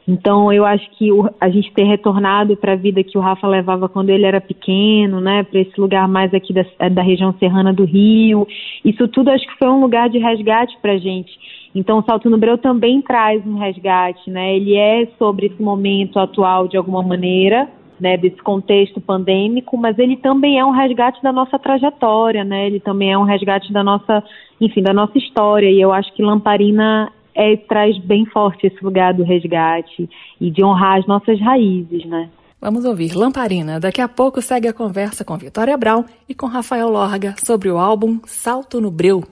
[0.09, 3.47] Então, eu acho que o, a gente ter retornado para a vida que o Rafa
[3.47, 7.71] levava quando ele era pequeno, né, para esse lugar mais aqui da, da região serrana
[7.71, 8.49] do Rio,
[8.83, 11.31] isso tudo acho que foi um lugar de resgate para a gente.
[11.75, 14.57] Então, o Salto no Breu também traz um resgate, né?
[14.57, 17.69] Ele é sobre esse momento atual de alguma maneira,
[18.01, 22.67] né, desse contexto pandêmico, mas ele também é um resgate da nossa trajetória, né?
[22.67, 24.23] Ele também é um resgate da nossa,
[24.61, 25.71] enfim, da nossa história.
[25.71, 30.09] E eu acho que Lamparina é, traz bem forte esse lugar do resgate
[30.41, 32.29] e de honrar as nossas raízes, né?
[32.61, 33.79] Vamos ouvir Lamparina.
[33.79, 37.79] Daqui a pouco segue a conversa com Vitória Brown e com Rafael Lorga sobre o
[37.79, 39.23] álbum Salto no Breu.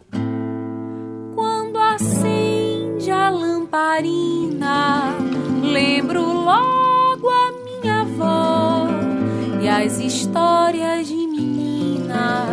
[1.35, 5.17] Quando acende a lamparina,
[5.61, 6.76] lembro logo
[9.83, 12.47] e as histórias de menina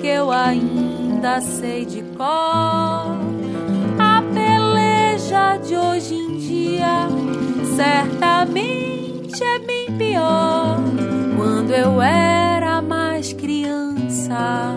[0.00, 3.16] que eu ainda sei de cor
[5.66, 7.08] de hoje em dia
[7.74, 10.78] certamente é bem pior.
[11.36, 14.74] Quando eu era mais criança,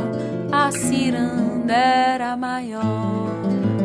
[0.51, 3.29] a ciranda era maior.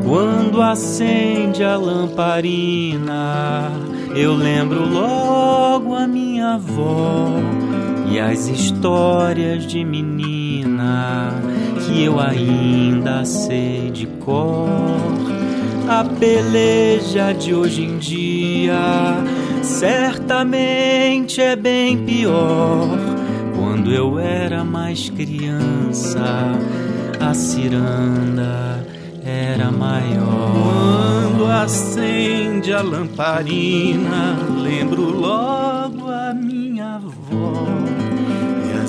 [0.06, 3.70] Quando acende a lamparina,
[4.16, 7.28] eu lembro logo a minha avó
[8.11, 11.32] e as histórias de menina
[11.80, 15.34] que eu ainda sei de cor
[15.88, 19.22] a peleja de hoje em dia
[19.62, 22.88] certamente é bem pior.
[23.55, 26.52] Quando eu era mais criança,
[27.20, 28.86] a ciranda
[29.24, 30.52] era maior.
[30.52, 35.74] Quando acende a lamparina, lembro logo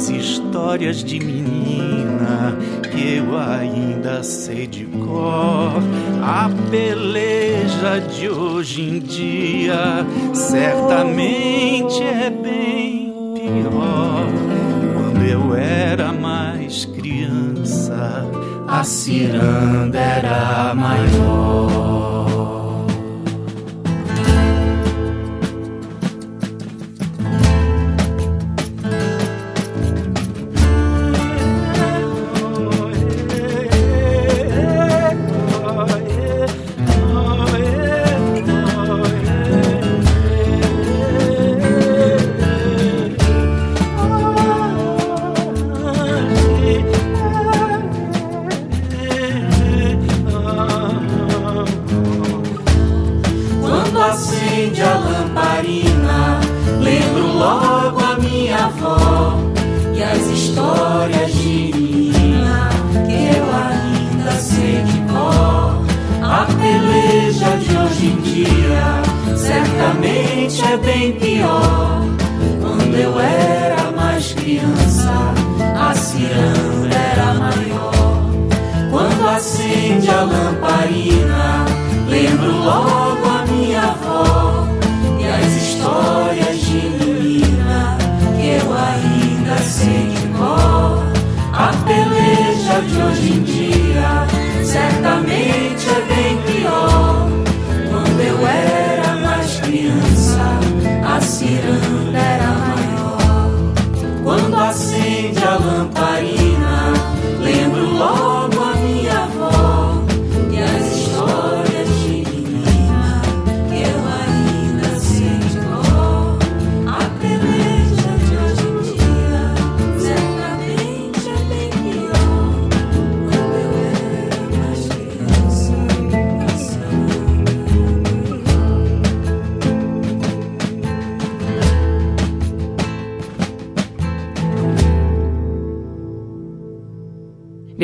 [0.06, 2.56] as histórias de menina
[2.91, 5.82] que eu ainda sei de cor.
[6.22, 14.28] A peleja de hoje em dia certamente é bem pior.
[14.93, 18.30] Quando eu era mais criança,
[18.68, 21.85] a ciranda era maior.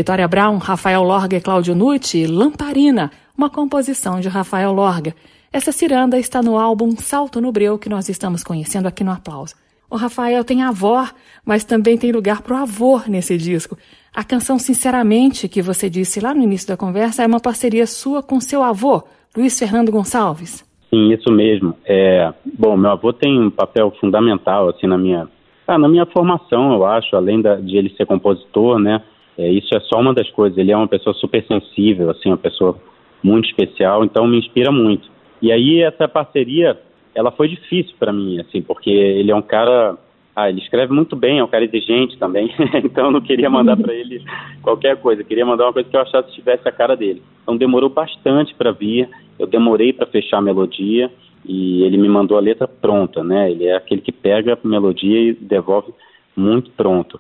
[0.02, 5.14] Vitória Brown, Rafael Lorga e Cláudio Nucci, Lamparina, uma composição de Rafael Lorga.
[5.54, 9.54] Essa ciranda está no álbum Salto no Breu que nós estamos conhecendo aqui no Aplauso.
[9.92, 11.08] O Rafael tem avó,
[11.46, 13.78] mas também tem lugar para o avô nesse disco.
[14.12, 18.24] A canção Sinceramente, que você disse lá no início da conversa, é uma parceria sua
[18.24, 19.04] com seu avô,
[19.38, 20.66] Luiz Fernando Gonçalves.
[20.90, 21.76] Sim, isso mesmo.
[21.86, 25.28] É, bom, meu avô tem um papel fundamental assim na minha,
[25.68, 29.00] ah, na minha formação, eu acho, além da, de ele ser compositor, né?
[29.38, 30.58] É, isso é só uma das coisas.
[30.58, 32.78] Ele é uma pessoa super sensível, assim, uma pessoa
[33.24, 35.10] muito especial, então me inspira muito.
[35.42, 36.80] E aí essa parceria,
[37.16, 39.98] ela foi difícil para mim, assim, porque ele é um cara,
[40.36, 42.54] ah, ele escreve muito bem, é um cara exigente também,
[42.84, 44.24] então eu não queria mandar para ele
[44.62, 47.22] qualquer coisa, queria mandar uma coisa que eu achasse que tivesse a cara dele.
[47.44, 51.12] Então demorou bastante para vir, eu demorei para fechar a melodia
[51.46, 53.50] e ele me mandou a letra pronta, né?
[53.50, 55.92] Ele é aquele que pega a melodia e devolve
[56.36, 57.20] muito pronto.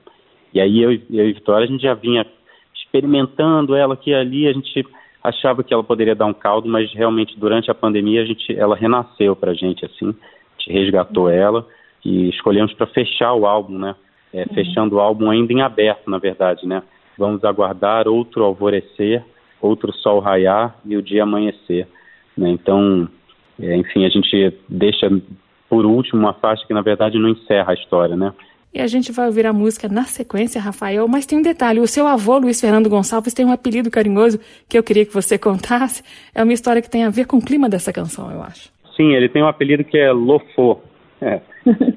[0.53, 2.25] E aí eu, eu e Vitória, a gente já vinha
[2.73, 4.85] experimentando ela aqui e ali, a gente
[5.23, 8.75] achava que ela poderia dar um caldo, mas realmente durante a pandemia a gente, ela
[8.75, 11.65] renasceu para a gente assim, a gente resgatou ela
[12.03, 13.95] e escolhemos para fechar o álbum, né?
[14.33, 14.53] É, uhum.
[14.53, 16.81] Fechando o álbum ainda em aberto, na verdade, né?
[17.17, 19.23] Vamos aguardar outro alvorecer,
[19.61, 21.87] outro sol raiar e o dia amanhecer,
[22.35, 22.49] né?
[22.49, 23.07] Então,
[23.59, 25.09] é, enfim, a gente deixa
[25.69, 28.33] por último uma faixa que na verdade não encerra a história, né?
[28.73, 31.07] E a gente vai ouvir a música na sequência, Rafael.
[31.07, 34.77] Mas tem um detalhe: o seu avô, Luiz Fernando Gonçalves, tem um apelido carinhoso que
[34.77, 36.03] eu queria que você contasse.
[36.33, 38.71] É uma história que tem a ver com o clima dessa canção, eu acho.
[38.95, 40.79] Sim, ele tem um apelido que é Lofô.
[41.21, 41.41] É,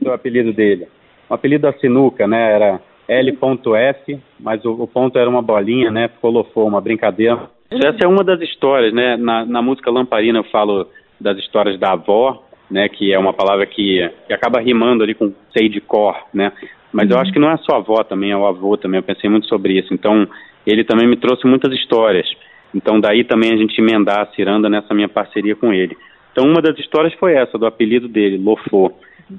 [0.05, 0.89] é o apelido dele.
[1.29, 2.55] O apelido da sinuca, né?
[2.55, 6.09] Era L.F, mas o, o, ponto era uma bolinha, né?
[6.09, 7.51] Ficou Lofô, uma brincadeira.
[7.71, 9.17] Essa é uma das histórias, né?
[9.17, 10.89] Na, na música Lamparina eu falo
[11.21, 15.33] das histórias da avó, né, que é uma palavra que, que acaba rimando ali com
[15.53, 16.53] sei de cor, né?
[16.93, 17.17] Mas uhum.
[17.17, 18.99] eu acho que não é só a avó também, é o avô também.
[18.99, 19.93] Eu pensei muito sobre isso.
[19.93, 20.29] Então,
[20.65, 22.27] ele também me trouxe muitas histórias.
[22.75, 25.97] Então, daí também a gente emendar a ciranda nessa minha parceria com ele.
[26.33, 28.93] Então, uma das histórias foi essa, do apelido dele, Lofô.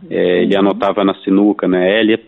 [0.10, 2.24] É, ele anotava na sinuca, né, L.F.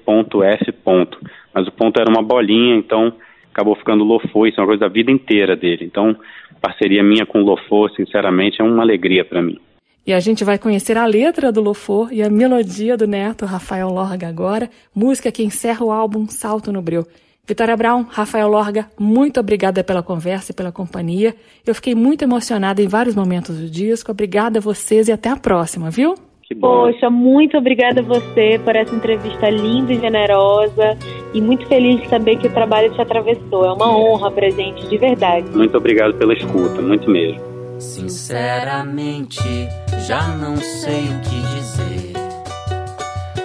[1.54, 3.14] Mas o ponto era uma bolinha, então
[3.52, 4.46] acabou ficando Lofô.
[4.46, 5.86] Isso é uma coisa da vida inteira dele.
[5.86, 6.16] Então,
[6.62, 9.60] parceria minha com o Lofô, sinceramente, é uma alegria para mim.
[10.08, 13.90] E a gente vai conhecer a letra do Lofor e a melodia do neto Rafael
[13.90, 17.06] Lorga agora, música que encerra o álbum Salto no Breu.
[17.46, 21.36] Vitória Brown, Rafael Lorga, muito obrigada pela conversa e pela companhia.
[21.66, 24.10] Eu fiquei muito emocionada em vários momentos do disco.
[24.10, 26.16] Obrigada a vocês e até a próxima, viu?
[26.62, 30.98] Poxa, muito obrigada a você por essa entrevista linda e generosa
[31.34, 33.66] e muito feliz de saber que o trabalho te atravessou.
[33.66, 35.52] É uma honra pra gente, de verdade.
[35.54, 37.57] Muito obrigado pela escuta, muito mesmo.
[37.80, 39.70] Sinceramente,
[40.06, 42.14] já não sei o que dizer.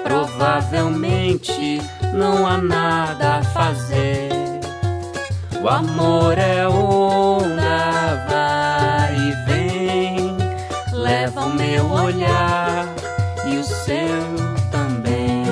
[0.02, 1.80] Provavelmente
[2.14, 4.30] não há nada a fazer.
[5.62, 10.36] O amor é onda, vai e vem,
[10.92, 12.84] leva o meu olhar
[13.46, 14.22] e o seu
[14.72, 15.44] também.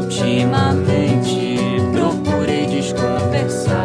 [0.00, 1.58] Ultimamente
[1.92, 3.84] procurei desconversar.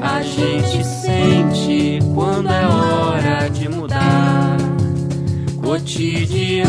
[0.00, 1.75] A gente sente
[2.16, 4.56] quando é hora de mudar.
[5.62, 6.66] Cotidiano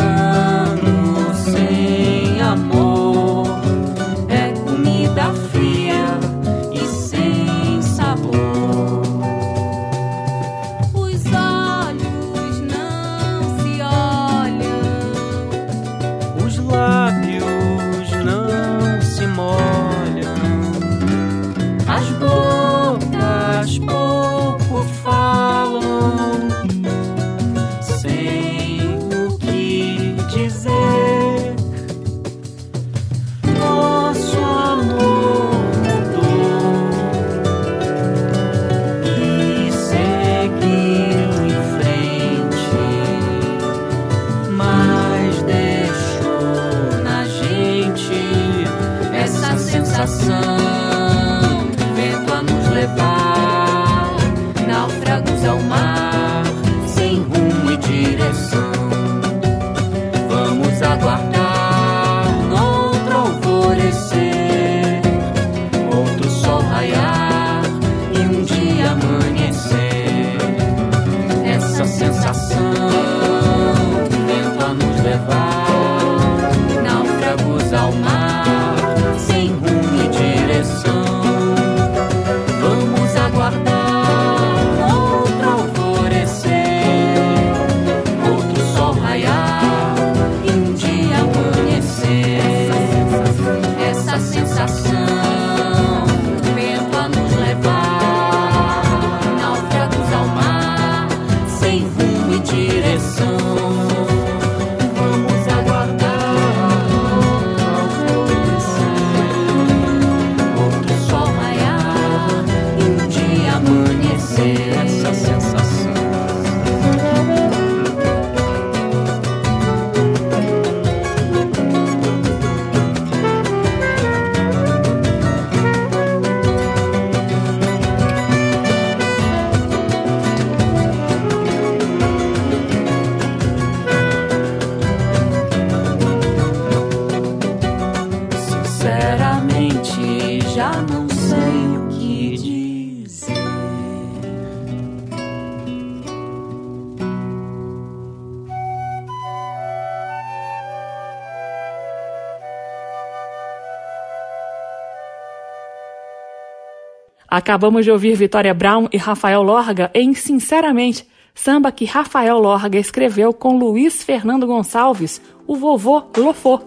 [157.48, 163.32] Acabamos de ouvir Vitória Brown e Rafael Lorga em Sinceramente, samba que Rafael Lorga escreveu
[163.32, 166.60] com Luiz Fernando Gonçalves, o vovô Lofô.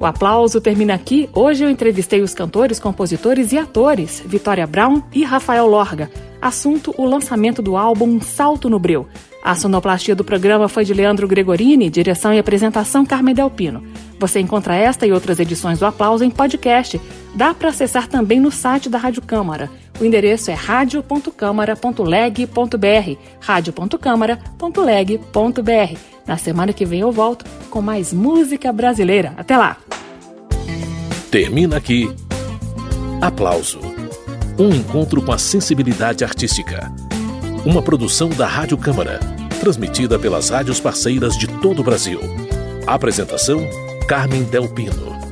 [0.00, 1.28] O aplauso termina aqui.
[1.34, 6.10] Hoje eu entrevistei os cantores, compositores e atores Vitória Brown e Rafael Lorga.
[6.40, 9.06] Assunto: o lançamento do álbum Salto no Breu.
[9.42, 13.82] A sonoplastia do programa foi de Leandro Gregorini, direção e apresentação Carmen Delpino.
[14.18, 17.00] Você encontra esta e outras edições do Aplauso em podcast.
[17.34, 19.70] Dá para acessar também no site da Rádio Câmara.
[20.00, 25.98] O endereço é radio.câmara.leg.br, radio.câmara.leg.br.
[26.26, 29.34] Na semana que vem eu volto com mais música brasileira.
[29.36, 29.76] Até lá!
[31.30, 32.10] Termina aqui.
[33.20, 33.78] Aplauso.
[34.58, 36.90] Um encontro com a sensibilidade artística.
[37.64, 39.18] Uma produção da Rádio Câmara,
[39.60, 42.20] transmitida pelas rádios parceiras de todo o Brasil.
[42.86, 43.68] Apresentação:
[44.06, 45.27] Carmen Del Pino.